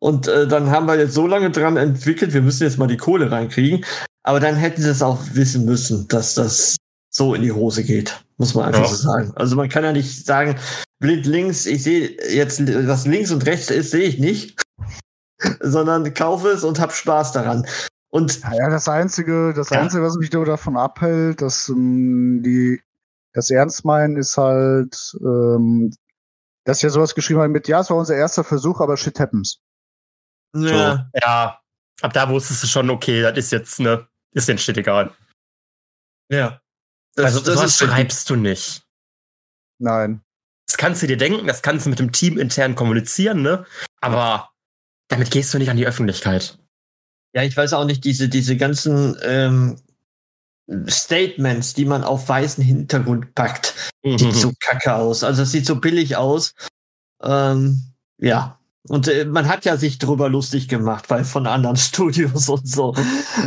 Und 0.00 0.28
äh, 0.28 0.46
dann 0.46 0.70
haben 0.70 0.86
wir 0.86 0.96
jetzt 0.98 1.14
so 1.14 1.26
lange 1.26 1.50
dran 1.50 1.76
entwickelt, 1.76 2.32
wir 2.34 2.42
müssen 2.42 2.64
jetzt 2.64 2.78
mal 2.78 2.88
die 2.88 2.96
Kohle 2.96 3.30
reinkriegen. 3.30 3.84
Aber 4.24 4.40
dann 4.40 4.56
hätten 4.56 4.82
sie 4.82 4.90
es 4.90 5.02
auch 5.02 5.20
wissen 5.32 5.64
müssen, 5.64 6.08
dass 6.08 6.34
das 6.34 6.76
so 7.14 7.34
in 7.34 7.42
die 7.42 7.52
Hose 7.52 7.84
geht, 7.84 8.24
muss 8.36 8.54
man 8.54 8.66
einfach 8.66 8.82
Ja. 8.82 8.88
so 8.88 8.96
sagen. 8.96 9.32
Also 9.36 9.54
man 9.56 9.68
kann 9.68 9.84
ja 9.84 9.92
nicht 9.92 10.26
sagen, 10.26 10.56
blind 10.98 11.26
links, 11.26 11.64
ich 11.64 11.82
sehe 11.84 12.16
jetzt, 12.28 12.60
was 12.86 13.06
links 13.06 13.30
und 13.30 13.46
rechts 13.46 13.70
ist, 13.70 13.92
sehe 13.92 14.02
ich 14.08 14.18
nicht, 14.18 14.60
sondern 15.60 16.12
kaufe 16.12 16.48
es 16.48 16.64
und 16.64 16.80
hab 16.80 16.92
Spaß 16.92 17.32
daran. 17.32 17.66
Und 18.16 18.40
Ja, 18.42 18.70
das 18.70 18.88
Einzige, 18.88 19.52
das 19.54 19.70
Ja. 19.70 19.80
Einzige, 19.80 20.02
was 20.02 20.16
mich 20.16 20.30
da 20.30 20.42
davon 20.44 20.76
abhält, 20.76 21.42
dass 21.42 21.68
ähm, 21.68 22.42
die 22.42 22.82
das 23.32 23.50
Ernst 23.50 23.84
meinen, 23.84 24.16
ist 24.16 24.38
halt, 24.38 25.14
ähm, 25.20 25.92
dass 26.64 26.80
ja 26.80 26.88
sowas 26.88 27.14
geschrieben 27.14 27.40
haben 27.40 27.52
mit, 27.52 27.68
ja, 27.68 27.80
es 27.80 27.90
war 27.90 27.98
unser 27.98 28.16
erster 28.16 28.44
Versuch, 28.44 28.80
aber 28.80 28.96
shit 28.96 29.20
happens. 29.20 29.60
ja, 30.54 31.10
Ja, 31.12 31.60
ab 32.00 32.12
da 32.14 32.28
wusstest 32.30 32.62
du 32.62 32.66
schon, 32.66 32.88
okay, 32.88 33.20
das 33.20 33.36
ist 33.36 33.52
jetzt, 33.52 33.80
ne, 33.80 34.08
ist 34.32 34.48
den 34.48 34.56
steht 34.58 34.78
egal. 34.78 35.12
ja. 36.30 36.60
Das, 37.14 37.34
also 37.34 37.40
das 37.40 37.62
richtig. 37.62 37.88
schreibst 37.88 38.28
du 38.28 38.36
nicht. 38.36 38.86
Nein. 39.78 40.22
Das 40.66 40.76
kannst 40.76 41.02
du 41.02 41.06
dir 41.06 41.16
denken, 41.16 41.46
das 41.46 41.62
kannst 41.62 41.86
du 41.86 41.90
mit 41.90 41.98
dem 41.98 42.12
Team 42.12 42.38
intern 42.38 42.74
kommunizieren, 42.74 43.40
ne? 43.40 43.64
Aber 44.02 44.50
damit 45.08 45.30
gehst 45.30 45.54
du 45.54 45.58
nicht 45.58 45.70
an 45.70 45.78
die 45.78 45.86
Öffentlichkeit. 45.86 46.58
Ja, 47.36 47.42
ich 47.42 47.54
weiß 47.56 47.74
auch 47.74 47.84
nicht, 47.84 48.02
diese, 48.04 48.28
diese 48.30 48.56
ganzen 48.56 49.14
ähm, 49.22 49.76
Statements, 50.88 51.74
die 51.74 51.84
man 51.84 52.02
auf 52.02 52.28
weißen 52.28 52.64
Hintergrund 52.64 53.34
packt, 53.34 53.74
Mhm. 54.04 54.18
sieht 54.18 54.34
so 54.34 54.52
kacke 54.60 54.94
aus. 54.94 55.22
Also 55.22 55.42
es 55.42 55.52
sieht 55.52 55.66
so 55.66 55.76
billig 55.76 56.16
aus. 56.16 56.54
Ähm, 57.22 57.92
ja. 58.18 58.58
Und 58.88 59.08
äh, 59.08 59.24
man 59.24 59.48
hat 59.48 59.64
ja 59.64 59.76
sich 59.76 59.98
drüber 59.98 60.28
lustig 60.28 60.68
gemacht, 60.68 61.10
weil 61.10 61.24
von 61.24 61.46
anderen 61.46 61.76
Studios 61.76 62.48
und 62.48 62.66
so. 62.68 62.94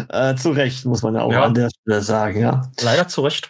Äh, 0.10 0.36
zu 0.36 0.52
Recht, 0.52 0.86
muss 0.86 1.02
man 1.02 1.15
ja 1.15 1.21
auch 1.21 1.32
Ja. 1.32 1.43
an 1.45 1.54
der 1.54 1.69
Stelle 1.69 2.02
sagen, 2.02 2.39
ja. 2.41 2.69
Leider 2.82 3.08
zu 3.08 3.21
Recht. 3.21 3.49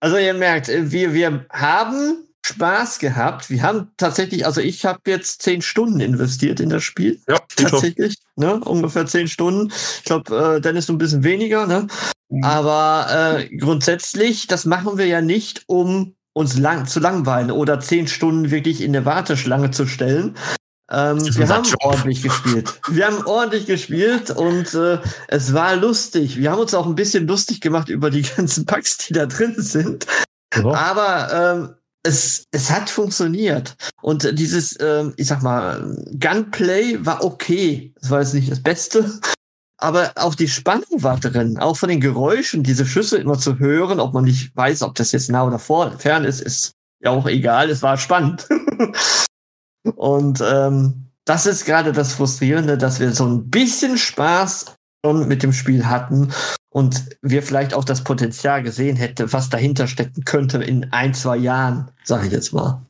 Also 0.00 0.16
ihr 0.18 0.34
merkt, 0.34 0.68
äh, 0.68 0.92
wir, 0.92 1.12
wir 1.14 1.46
haben 1.50 2.28
Spaß 2.44 2.98
gehabt. 2.98 3.48
Wir 3.48 3.62
haben 3.62 3.90
tatsächlich, 3.96 4.44
also 4.44 4.60
ich 4.60 4.84
habe 4.84 5.00
jetzt 5.06 5.40
zehn 5.42 5.62
Stunden 5.62 6.00
investiert 6.00 6.60
in 6.60 6.68
das 6.68 6.82
Spiel. 6.82 7.20
Ja, 7.26 7.38
tatsächlich, 7.56 8.16
ne? 8.36 8.60
ungefähr 8.60 9.06
zehn 9.06 9.28
Stunden. 9.28 9.72
Ich 9.98 10.04
glaube, 10.04 10.56
äh, 10.56 10.60
Dennis 10.60 10.90
ein 10.90 10.98
bisschen 10.98 11.24
weniger, 11.24 11.66
ne? 11.66 11.86
Mhm. 12.28 12.44
Aber 12.44 13.38
äh, 13.38 13.56
grundsätzlich, 13.56 14.46
das 14.46 14.66
machen 14.66 14.98
wir 14.98 15.06
ja 15.06 15.22
nicht, 15.22 15.62
um 15.68 16.16
uns 16.34 16.58
lang 16.58 16.86
zu 16.86 17.00
langweilen 17.00 17.50
oder 17.50 17.80
zehn 17.80 18.08
Stunden 18.08 18.50
wirklich 18.50 18.82
in 18.82 18.92
der 18.92 19.06
Warteschlange 19.06 19.70
zu 19.70 19.86
stellen. 19.86 20.36
Ähm, 20.90 21.18
wir 21.36 21.48
haben 21.48 21.64
Job. 21.64 21.82
ordentlich 21.82 22.22
gespielt. 22.22 22.78
Wir 22.88 23.06
haben 23.06 23.24
ordentlich 23.24 23.64
gespielt 23.64 24.30
und 24.30 24.74
äh, 24.74 24.98
es 25.28 25.54
war 25.54 25.76
lustig. 25.76 26.36
Wir 26.36 26.50
haben 26.50 26.60
uns 26.60 26.74
auch 26.74 26.86
ein 26.86 26.94
bisschen 26.94 27.26
lustig 27.26 27.62
gemacht 27.62 27.88
über 27.88 28.10
die 28.10 28.22
ganzen 28.36 28.66
Bugs, 28.66 28.98
die 28.98 29.14
da 29.14 29.24
drin 29.24 29.54
sind. 29.56 30.06
Aber 30.62 31.32
ähm, 31.32 31.74
es, 32.04 32.44
es 32.52 32.70
hat 32.70 32.90
funktioniert. 32.90 33.76
Und 34.02 34.38
dieses, 34.38 34.78
ähm, 34.80 35.14
ich 35.16 35.26
sag 35.26 35.42
mal, 35.42 35.96
Gunplay 36.20 37.04
war 37.04 37.24
okay. 37.24 37.92
Das 38.00 38.10
war 38.10 38.20
jetzt 38.20 38.34
nicht 38.34 38.50
das 38.50 38.62
Beste. 38.62 39.18
Aber 39.78 40.12
auch 40.16 40.34
die 40.34 40.48
Spannung 40.48 41.02
war 41.02 41.18
drin. 41.18 41.58
Auch 41.58 41.76
von 41.76 41.88
den 41.88 42.00
Geräuschen, 42.00 42.62
diese 42.62 42.86
Schüsse 42.86 43.18
immer 43.18 43.38
zu 43.38 43.58
hören, 43.58 44.00
ob 44.00 44.14
man 44.14 44.24
nicht 44.24 44.54
weiß, 44.54 44.82
ob 44.82 44.94
das 44.94 45.12
jetzt 45.12 45.30
nah 45.30 45.44
oder 45.44 45.58
vor, 45.58 45.98
fern 45.98 46.24
ist, 46.24 46.40
ist 46.40 46.72
ja 47.02 47.10
auch 47.10 47.26
egal. 47.26 47.70
Es 47.70 47.82
war 47.82 47.96
spannend. 47.96 48.46
Und 49.96 50.42
ähm, 50.46 51.10
das 51.24 51.46
ist 51.46 51.64
gerade 51.64 51.92
das 51.92 52.14
Frustrierende, 52.14 52.78
dass 52.78 53.00
wir 53.00 53.12
so 53.12 53.26
ein 53.26 53.50
bisschen 53.50 53.98
Spaß 53.98 54.74
schon 55.04 55.28
mit 55.28 55.42
dem 55.42 55.52
Spiel 55.52 55.86
hatten 55.86 56.32
und 56.70 57.16
wir 57.22 57.42
vielleicht 57.42 57.74
auch 57.74 57.84
das 57.84 58.04
Potenzial 58.04 58.62
gesehen 58.62 58.96
hätte, 58.96 59.32
was 59.32 59.50
dahinter 59.50 59.86
stecken 59.86 60.24
könnte 60.24 60.62
in 60.62 60.92
ein, 60.92 61.14
zwei 61.14 61.36
Jahren, 61.36 61.90
sage 62.04 62.26
ich 62.26 62.32
jetzt 62.32 62.52
mal. 62.52 62.82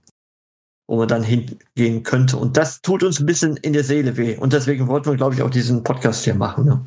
Wo 0.86 0.96
man 0.98 1.08
dann 1.08 1.22
hingehen 1.22 2.02
könnte. 2.02 2.36
Und 2.36 2.56
das 2.56 2.82
tut 2.82 3.02
uns 3.02 3.18
ein 3.18 3.26
bisschen 3.26 3.56
in 3.56 3.72
der 3.72 3.84
Seele 3.84 4.16
weh. 4.16 4.36
Und 4.36 4.52
deswegen 4.52 4.86
wollten 4.86 5.10
wir, 5.10 5.16
glaube 5.16 5.34
ich, 5.34 5.42
auch 5.42 5.50
diesen 5.50 5.82
Podcast 5.82 6.24
hier 6.24 6.34
machen. 6.34 6.66
Ne? 6.66 6.84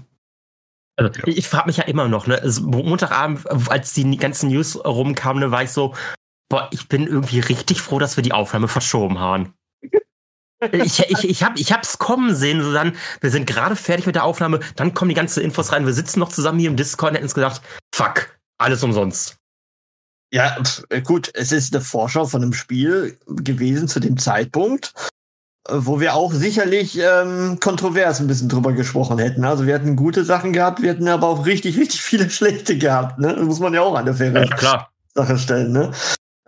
Also, 0.97 1.11
ich 1.25 1.47
frage 1.47 1.65
mich 1.67 1.77
ja 1.77 1.83
immer 1.85 2.07
noch, 2.07 2.27
ne? 2.27 2.39
Also, 2.39 2.61
Montagabend, 2.61 3.49
als 3.69 3.93
die 3.93 4.17
ganzen 4.17 4.49
News 4.49 4.83
rumkamen, 4.85 5.41
ne, 5.41 5.51
war 5.51 5.63
ich 5.63 5.71
so, 5.71 5.95
boah, 6.47 6.69
ich 6.71 6.87
bin 6.87 7.07
irgendwie 7.07 7.39
richtig 7.39 7.81
froh, 7.81 7.97
dass 7.97 8.17
wir 8.17 8.23
die 8.23 8.33
Aufnahme 8.33 8.67
verschoben 8.67 9.19
haben. 9.19 9.53
Ich, 10.71 10.99
ich, 10.99 11.29
ich, 11.29 11.43
hab, 11.43 11.59
ich 11.59 11.71
hab's 11.71 11.99
kommen 11.99 12.35
sehen, 12.35 12.63
so 12.63 12.73
dann, 12.73 12.95
wir 13.21 13.29
sind 13.29 13.45
gerade 13.45 13.75
fertig 13.75 14.07
mit 14.07 14.15
der 14.15 14.23
Aufnahme, 14.23 14.59
dann 14.75 14.93
kommen 14.93 15.09
die 15.09 15.15
ganzen 15.15 15.43
Infos 15.43 15.71
rein, 15.71 15.85
wir 15.85 15.93
sitzen 15.93 16.19
noch 16.19 16.29
zusammen 16.29 16.57
hier 16.57 16.69
im 16.69 16.75
Discord 16.75 17.11
und 17.11 17.15
hätten 17.15 17.25
uns 17.25 17.35
gedacht, 17.35 17.61
fuck, 17.93 18.39
alles 18.57 18.83
umsonst. 18.83 19.37
Ja, 20.33 20.57
pf, 20.61 20.83
gut, 21.03 21.31
es 21.35 21.51
ist 21.51 21.73
eine 21.73 21.83
Vorschau 21.83 22.25
von 22.25 22.41
einem 22.41 22.53
Spiel 22.53 23.17
gewesen 23.27 23.87
zu 23.87 23.99
dem 23.99 24.17
Zeitpunkt, 24.17 24.93
äh, 25.69 25.73
wo 25.73 25.99
wir 25.99 26.15
auch 26.15 26.33
sicherlich 26.33 26.99
ähm, 26.99 27.59
kontrovers 27.59 28.19
ein 28.19 28.27
bisschen 28.27 28.49
drüber 28.49 28.73
gesprochen 28.73 29.19
hätten. 29.19 29.45
Also 29.45 29.67
wir 29.67 29.75
hatten 29.75 29.95
gute 29.95 30.25
Sachen 30.25 30.53
gehabt, 30.53 30.81
wir 30.81 30.89
hätten 30.89 31.07
aber 31.07 31.27
auch 31.27 31.45
richtig, 31.45 31.77
richtig 31.77 32.01
viele 32.01 32.29
schlechte 32.31 32.77
gehabt. 32.77 33.19
Ne? 33.19 33.35
Das 33.35 33.45
muss 33.45 33.59
man 33.59 33.73
ja 33.73 33.81
auch 33.81 33.95
an 33.95 34.05
der 34.05 34.15
faire 34.15 34.43
Ja, 34.43 34.55
klar. 34.55 34.91
Sache 35.13 35.37
stellen. 35.37 35.71
Ne? 35.71 35.91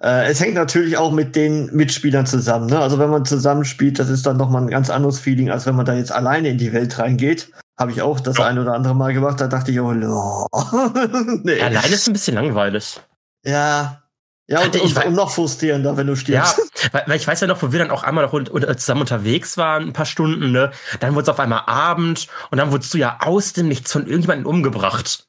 Äh, 0.02 0.30
es 0.30 0.40
hängt 0.40 0.54
natürlich 0.54 0.98
auch 0.98 1.12
mit 1.12 1.36
den 1.36 1.66
Mitspielern 1.76 2.26
zusammen. 2.26 2.68
Ne? 2.68 2.80
Also 2.80 3.00
wenn 3.00 3.10
man 3.10 3.26
zusammenspielt, 3.26 4.00
das 4.00 4.10
ist 4.10 4.26
dann 4.26 4.38
nochmal 4.38 4.62
ein 4.62 4.70
ganz 4.70 4.90
anderes 4.90 5.20
Feeling, 5.20 5.50
als 5.50 5.66
wenn 5.66 5.76
man 5.76 5.86
da 5.86 5.94
jetzt 5.94 6.12
alleine 6.12 6.50
in 6.50 6.58
die 6.58 6.72
Welt 6.74 6.98
reingeht. 7.00 7.52
Habe 7.78 7.92
ich 7.92 8.02
auch 8.02 8.20
das 8.20 8.38
Ja. 8.38 8.46
ein 8.48 8.60
oder 8.60 8.74
andere 8.74 8.96
Mal 8.96 9.14
gemacht. 9.14 9.40
Da 9.42 9.48
dachte 9.48 9.72
ich, 9.72 9.80
oh, 9.80 9.92
nee. 11.44 11.62
Alleine 11.62 11.88
ist 11.94 12.08
ein 12.08 12.14
bisschen 12.14 12.36
langweilig. 12.36 13.00
Ja. 13.46 14.04
Ja, 14.48 14.62
und, 14.64 14.76
Ich 14.76 14.96
und, 14.96 15.06
und 15.06 15.14
noch 15.14 15.30
frustrierender, 15.30 15.96
wenn 15.96 16.08
du 16.08 16.14
Ja, 16.14 16.18
stirbst. 16.46 16.72
weil, 16.92 17.04
weil 17.06 17.16
ich 17.18 17.28
weiß 17.28 17.40
ja 17.42 17.48
noch, 17.48 17.62
wo 17.62 17.72
wir 17.72 17.80
dann 17.80 17.92
auch 17.92 18.04
einmal 18.04 18.26
noch 18.26 18.76
zusammen 18.78 19.02
unterwegs 19.02 19.58
waren, 19.58 19.84
ein 19.84 19.94
paar 19.94 20.08
Stunden, 20.08 20.52
ne? 20.52 20.72
Dann 21.02 21.14
wurde 21.14 21.24
es 21.24 21.30
auf 21.30 21.40
einmal 21.40 21.64
Abend 21.68 22.28
und 22.50 22.58
dann 22.58 22.72
wurdest 22.72 22.94
du 22.94 22.98
ja 22.98 23.18
aus 23.22 23.54
dem 23.54 23.68
Nichts 23.68 23.92
von 23.92 24.08
irgendjemandem 24.08 24.48
umgebracht. 24.48 25.28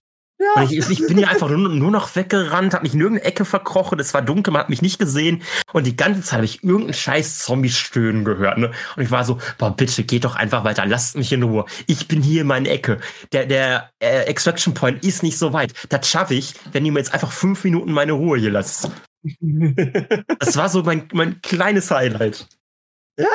Ja. 0.56 0.62
Und 0.62 0.72
ich, 0.72 0.88
ich 0.90 1.06
bin 1.06 1.18
hier 1.18 1.28
einfach 1.28 1.48
nur, 1.48 1.68
nur 1.68 1.90
noch 1.90 2.14
weggerannt, 2.16 2.74
hab 2.74 2.82
mich 2.82 2.94
in 2.94 3.00
irgendeine 3.00 3.28
Ecke 3.28 3.44
verkrochen, 3.44 3.98
es 4.00 4.14
war 4.14 4.22
dunkel, 4.22 4.52
man 4.52 4.62
hat 4.62 4.70
mich 4.70 4.82
nicht 4.82 4.98
gesehen 4.98 5.42
und 5.72 5.86
die 5.86 5.96
ganze 5.96 6.22
Zeit 6.22 6.38
habe 6.38 6.44
ich 6.44 6.62
irgendeinen 6.62 6.94
scheiß 6.94 7.38
Zombie-Stöhnen 7.40 8.24
gehört. 8.24 8.58
Ne? 8.58 8.70
Und 8.96 9.02
ich 9.02 9.10
war 9.10 9.24
so, 9.24 9.38
boah, 9.58 9.74
bitte, 9.74 10.04
geht 10.04 10.24
doch 10.24 10.36
einfach 10.36 10.64
weiter, 10.64 10.86
lasst 10.86 11.16
mich 11.16 11.32
in 11.32 11.42
Ruhe. 11.42 11.64
Ich 11.86 12.08
bin 12.08 12.22
hier 12.22 12.42
in 12.42 12.46
meiner 12.46 12.68
Ecke. 12.68 13.00
Der, 13.32 13.46
der 13.46 13.90
äh, 14.00 14.24
Extraction 14.24 14.74
Point 14.74 15.04
ist 15.04 15.22
nicht 15.22 15.38
so 15.38 15.52
weit. 15.52 15.72
Das 15.88 16.08
schaffe 16.08 16.34
ich, 16.34 16.54
wenn 16.72 16.84
ihr 16.84 16.92
mir 16.92 16.98
jetzt 16.98 17.14
einfach 17.14 17.32
fünf 17.32 17.64
Minuten 17.64 17.92
meine 17.92 18.12
Ruhe 18.12 18.38
hier 18.38 18.50
lasst. 18.50 18.90
Das 20.38 20.56
war 20.56 20.70
so 20.70 20.82
mein, 20.82 21.08
mein 21.12 21.42
kleines 21.42 21.90
Highlight. 21.90 22.46
ja. 23.18 23.26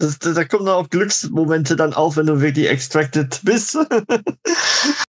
Das, 0.00 0.18
das, 0.18 0.34
da 0.34 0.44
kommen 0.46 0.64
dann 0.64 0.76
auch 0.76 0.88
Glücksmomente 0.88 1.76
dann 1.76 1.92
auf, 1.92 2.16
wenn 2.16 2.24
du 2.24 2.40
wirklich 2.40 2.68
extracted 2.68 3.40
bist. 3.44 3.78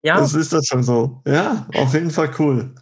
Ja, 0.03 0.19
Das 0.19 0.33
ist 0.33 0.55
das 0.55 0.64
schon 0.64 0.83
so. 0.83 1.21
Ja, 1.27 1.66
auf 1.75 1.93
jeden 1.93 2.11
Fall 2.11 2.31
cool. 2.38 2.75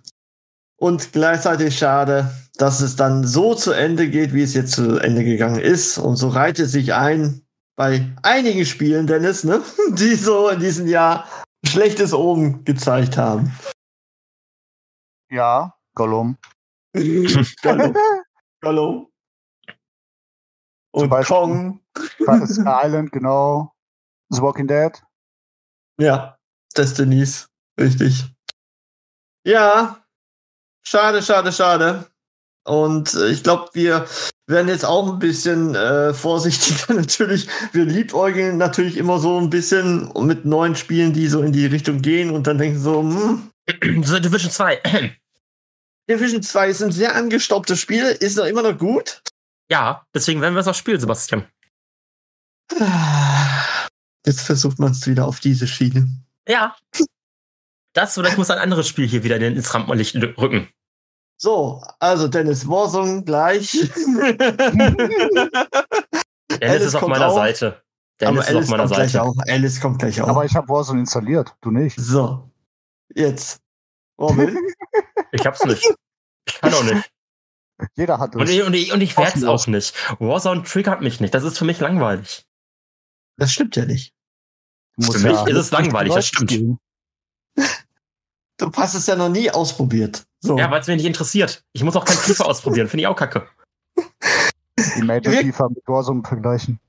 Und 0.76 1.12
gleichzeitig 1.12 1.76
schade, 1.76 2.30
dass 2.58 2.80
es 2.80 2.94
dann 2.94 3.26
so 3.26 3.56
zu 3.56 3.72
Ende 3.72 4.08
geht, 4.08 4.32
wie 4.34 4.44
es 4.44 4.54
jetzt 4.54 4.70
zu 4.70 4.98
Ende 4.98 5.24
gegangen 5.24 5.58
ist. 5.58 5.98
Und 5.98 6.14
so 6.14 6.28
reiht 6.28 6.60
es 6.60 6.70
sich 6.70 6.94
ein 6.94 7.42
bei 7.74 8.08
einigen 8.22 8.64
Spielen, 8.64 9.08
Dennis, 9.08 9.42
ne? 9.42 9.62
die 9.90 10.14
so 10.14 10.48
in 10.48 10.60
diesem 10.60 10.86
Jahr 10.86 11.26
schlechtes 11.66 12.14
Omen 12.14 12.62
gezeigt 12.62 13.16
haben. 13.16 13.52
Ja, 15.28 15.74
Gollum. 15.96 16.36
Gollum. 17.62 17.96
Gollum. 18.60 19.08
Und 21.02 21.08
Beispiel. 21.08 21.36
Kong. 21.36 21.80
Sky 22.46 22.86
Island, 22.86 23.12
genau. 23.12 23.72
The 24.30 24.42
Walking 24.42 24.66
Dead. 24.66 24.92
Ja, 25.98 26.38
Destinies. 26.76 27.48
Richtig. 27.80 28.26
Ja, 29.44 30.04
schade, 30.84 31.22
schade, 31.22 31.52
schade. 31.52 32.06
Und 32.64 33.14
äh, 33.14 33.28
ich 33.28 33.42
glaube, 33.42 33.70
wir 33.72 34.06
werden 34.46 34.68
jetzt 34.68 34.84
auch 34.84 35.10
ein 35.10 35.18
bisschen 35.18 35.74
äh, 35.74 36.12
vorsichtiger 36.12 36.94
natürlich. 37.00 37.48
Wir 37.72 37.84
liebäugeln 37.84 38.58
natürlich 38.58 38.96
immer 38.96 39.18
so 39.18 39.38
ein 39.38 39.50
bisschen 39.50 40.12
mit 40.20 40.44
neuen 40.44 40.76
Spielen, 40.76 41.12
die 41.12 41.28
so 41.28 41.42
in 41.42 41.52
die 41.52 41.66
Richtung 41.66 42.02
gehen 42.02 42.30
und 42.30 42.46
dann 42.46 42.58
denken 42.58 42.78
so, 42.78 43.00
hm, 43.00 43.50
The 44.04 44.20
Division 44.20 44.50
2. 44.50 45.16
Division 46.10 46.42
2 46.42 46.68
ist 46.68 46.82
ein 46.82 46.92
sehr 46.92 47.14
angestaubtes 47.14 47.80
Spiel, 47.80 48.04
ist 48.04 48.36
noch 48.36 48.46
immer 48.46 48.62
noch 48.62 48.76
gut. 48.76 49.22
Ja, 49.70 50.06
deswegen 50.14 50.40
werden 50.40 50.54
wir 50.54 50.60
es 50.60 50.68
auch 50.68 50.74
spielen, 50.74 51.00
Sebastian. 51.00 51.46
Jetzt 54.26 54.40
versucht 54.42 54.78
man 54.78 54.92
es 54.92 55.06
wieder 55.06 55.26
auf 55.26 55.40
diese 55.40 55.66
Schiene. 55.66 56.08
Ja. 56.48 56.76
Das 57.94 58.16
oder 58.18 58.28
ich 58.28 58.36
muss 58.36 58.50
ein 58.50 58.58
anderes 58.58 58.86
Spiel 58.88 59.06
hier 59.08 59.24
wieder 59.24 59.36
in- 59.36 59.56
ins 59.56 59.72
Rampenlicht 59.74 60.14
rücken. 60.16 60.68
So, 61.40 61.82
also 62.00 62.28
Dennis 62.28 62.66
Warzone 62.68 63.22
gleich. 63.24 63.70
Dennis 66.50 66.60
Alice 66.60 66.82
ist 66.86 66.94
auf 66.96 67.06
meiner 67.08 67.28
auch. 67.28 67.34
Seite. 67.34 67.82
Aber 68.20 68.42
Dennis 68.42 68.48
ist 68.48 68.50
auf 68.50 68.56
Alice 68.56 68.68
meiner 68.70 68.82
kommt 68.84 68.94
gleich 68.96 69.12
Seite. 69.12 69.22
auch. 69.24 69.34
Alice 69.48 69.80
kommt 69.80 69.98
gleich 70.00 70.20
auch. 70.20 70.28
Aber 70.28 70.44
ich 70.44 70.54
habe 70.56 70.68
Warzone 70.68 71.00
installiert, 71.00 71.54
du 71.60 71.70
nicht. 71.70 71.96
So, 71.98 72.50
jetzt. 73.14 73.60
Robin. 74.20 74.58
Ich 75.32 75.46
hab's 75.46 75.64
nicht. 75.64 75.84
Ich 76.48 76.60
kann 76.60 76.74
auch 76.74 76.82
nicht. 76.82 77.08
Jeder 77.94 78.18
hat 78.18 78.34
Und 78.34 78.42
es. 78.42 78.50
ich, 78.50 78.62
und 78.62 78.74
ich, 78.74 78.92
und 78.92 79.00
ich 79.00 79.16
werd's 79.16 79.32
Kostenlos. 79.44 79.62
auch 79.62 79.66
nicht. 79.68 79.94
Warzone 80.20 80.62
triggert 80.64 81.00
mich 81.00 81.20
nicht. 81.20 81.32
Das 81.34 81.44
ist 81.44 81.58
für 81.58 81.64
mich 81.64 81.78
langweilig. 81.80 82.44
Das 83.36 83.52
stimmt 83.52 83.76
ja 83.76 83.84
nicht. 83.84 84.12
Für 85.00 85.18
mich 85.18 85.40
ist 85.46 85.56
es 85.56 85.70
langweilig, 85.70 86.12
das 86.12 86.26
stimmt. 86.26 86.50
gehen. 86.50 86.78
Du 88.56 88.72
hast 88.72 88.94
es 88.94 89.06
ja 89.06 89.14
noch 89.14 89.28
nie 89.28 89.50
ausprobiert. 89.50 90.24
So. 90.40 90.58
Ja, 90.58 90.70
weil 90.70 90.80
es 90.80 90.88
mich 90.88 90.96
nicht 90.96 91.06
interessiert. 91.06 91.62
Ich 91.72 91.84
muss 91.84 91.94
auch 91.94 92.04
kein 92.04 92.16
FIFA 92.16 92.44
ausprobieren. 92.46 92.88
Finde 92.88 93.02
ich 93.02 93.06
auch 93.06 93.14
kacke. 93.16 93.46
Die 94.96 95.02
Major 95.02 95.32
FIFA 95.32 95.68
mit 95.68 95.86
Warzone 95.86 96.22
vergleichen. 96.26 96.80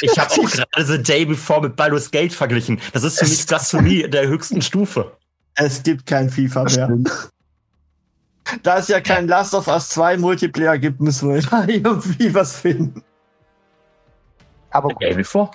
Ich 0.00 0.18
habe 0.18 0.30
auch 0.32 0.50
gerade 0.50 0.84
The 0.84 1.02
Day 1.02 1.24
Before 1.24 1.60
mit 1.62 1.76
Baldur's 1.76 2.10
Gate 2.10 2.32
verglichen. 2.32 2.80
Das 2.92 3.02
ist 3.02 3.18
für 3.18 3.26
mich 3.26 3.44
Blasphemie 3.46 4.08
der 4.08 4.28
höchsten 4.28 4.62
Stufe. 4.62 5.16
Es 5.54 5.82
gibt 5.82 6.06
kein 6.06 6.30
FIFA 6.30 6.64
mehr. 6.64 6.98
Da 8.62 8.78
es 8.78 8.88
ja 8.88 9.00
kein 9.00 9.28
Last 9.28 9.54
of 9.54 9.68
Us 9.68 9.88
2 9.90 10.16
Multiplayer 10.16 10.78
gibt, 10.78 11.00
müssen 11.00 11.32
wir 11.32 11.42
da 11.50 11.64
irgendwie 11.66 12.34
was 12.34 12.56
finden. 12.56 13.02
Aber 14.70 14.88
The 14.88 15.06
Day 15.06 15.14
Before? 15.14 15.50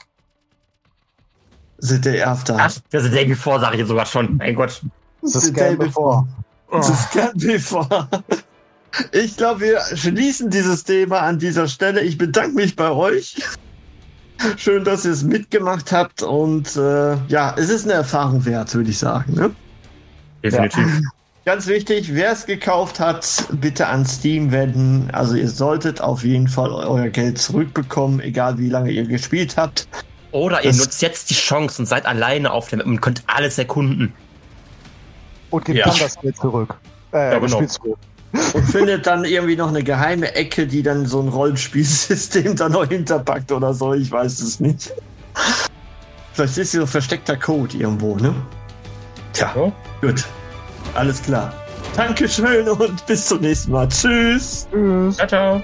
The 1.79 1.99
Day 2.01 2.21
After. 2.21 2.55
Ach, 2.59 2.71
The 2.91 3.09
Day 3.09 3.25
Before 3.25 3.59
sage 3.59 3.75
ich 3.75 3.79
jetzt 3.79 3.89
sogar 3.89 4.05
schon. 4.05 4.37
Mein 4.37 4.55
Gott. 4.55 4.81
The 5.21 5.39
The 5.39 5.53
Day 5.53 5.75
Before. 5.75 6.27
Oh. 6.69 6.81
The 6.81 6.93
Scam 6.93 7.31
Before. 7.35 8.07
Ich 9.11 9.37
glaube, 9.37 9.61
wir 9.61 9.79
schließen 9.95 10.49
dieses 10.49 10.83
Thema 10.83 11.19
an 11.19 11.39
dieser 11.39 11.67
Stelle. 11.67 12.01
Ich 12.01 12.17
bedanke 12.17 12.55
mich 12.55 12.75
bei 12.75 12.89
euch. 12.89 13.35
Schön, 14.57 14.83
dass 14.83 15.05
ihr 15.05 15.11
es 15.11 15.23
mitgemacht 15.23 15.91
habt 15.91 16.21
und 16.21 16.75
äh, 16.75 17.15
ja, 17.27 17.55
es 17.57 17.69
ist 17.69 17.85
eine 17.85 17.93
Erfahrung 17.93 18.45
wert, 18.45 18.73
würde 18.75 18.89
ich 18.89 18.99
sagen. 18.99 19.33
Ne? 19.33 19.51
Definitiv. 20.43 21.01
Ganz 21.47 21.65
wichtig, 21.67 22.13
wer 22.13 22.33
es 22.33 22.45
gekauft 22.45 22.99
hat, 22.99 23.45
bitte 23.53 23.87
an 23.87 24.05
Steam 24.05 24.51
wenden. 24.51 25.09
Also 25.13 25.35
ihr 25.35 25.47
solltet 25.47 26.01
auf 26.01 26.25
jeden 26.25 26.49
Fall 26.49 26.71
euer 26.71 27.07
Geld 27.07 27.37
zurückbekommen, 27.37 28.19
egal 28.19 28.57
wie 28.57 28.67
lange 28.67 28.91
ihr 28.91 29.05
gespielt 29.05 29.55
habt. 29.55 29.87
Oder 30.33 30.65
ihr 30.65 30.71
Das- 30.71 30.79
nutzt 30.79 31.01
jetzt 31.01 31.29
die 31.29 31.35
Chance 31.35 31.81
und 31.81 31.85
seid 31.85 32.05
alleine 32.05 32.51
auf 32.51 32.67
der 32.67 32.79
Map 32.79 32.87
und 32.87 32.99
könnt 32.99 33.23
alles 33.27 33.57
erkunden. 33.57 34.11
Und 35.49 35.63
gibt 35.63 35.77
Ja. 35.79 35.85
dann 35.87 35.97
das 35.97 36.19
Geld 36.19 36.35
zurück. 36.35 36.75
Äh, 37.13 37.17
Ja, 37.31 37.39
das 37.39 37.41
genau. 37.49 37.55
Spiel 37.59 37.69
zurück. 37.69 37.97
Und 38.53 38.63
findet 38.65 39.07
dann 39.07 39.23
irgendwie 39.23 39.55
noch 39.55 39.69
eine 39.69 39.83
geheime 39.83 40.35
Ecke, 40.35 40.67
die 40.67 40.83
dann 40.83 41.05
so 41.05 41.21
ein 41.21 41.29
Rollenspielsystem 41.29 42.55
da 42.57 42.67
noch 42.67 42.89
hinterpackt 42.89 43.53
oder 43.53 43.73
so. 43.73 43.93
Ich 43.93 44.11
weiß 44.11 44.41
es 44.41 44.59
nicht. 44.59 44.91
Vielleicht 46.33 46.57
ist 46.57 46.71
hier 46.71 46.81
so 46.81 46.85
versteckter 46.87 47.37
Code 47.37 47.77
irgendwo, 47.77 48.17
ne? 48.17 48.35
Tja, 49.31 49.53
Ja. 49.55 49.71
gut. 50.01 50.25
Alles 50.93 51.21
klar. 51.21 51.53
Dankeschön 51.95 52.69
und 52.69 53.05
bis 53.07 53.25
zum 53.25 53.41
nächsten 53.41 53.71
Mal. 53.71 53.87
Tschüss. 53.89 54.67
Tschüss. 54.71 55.15
Ciao, 55.17 55.27
ciao. 55.27 55.63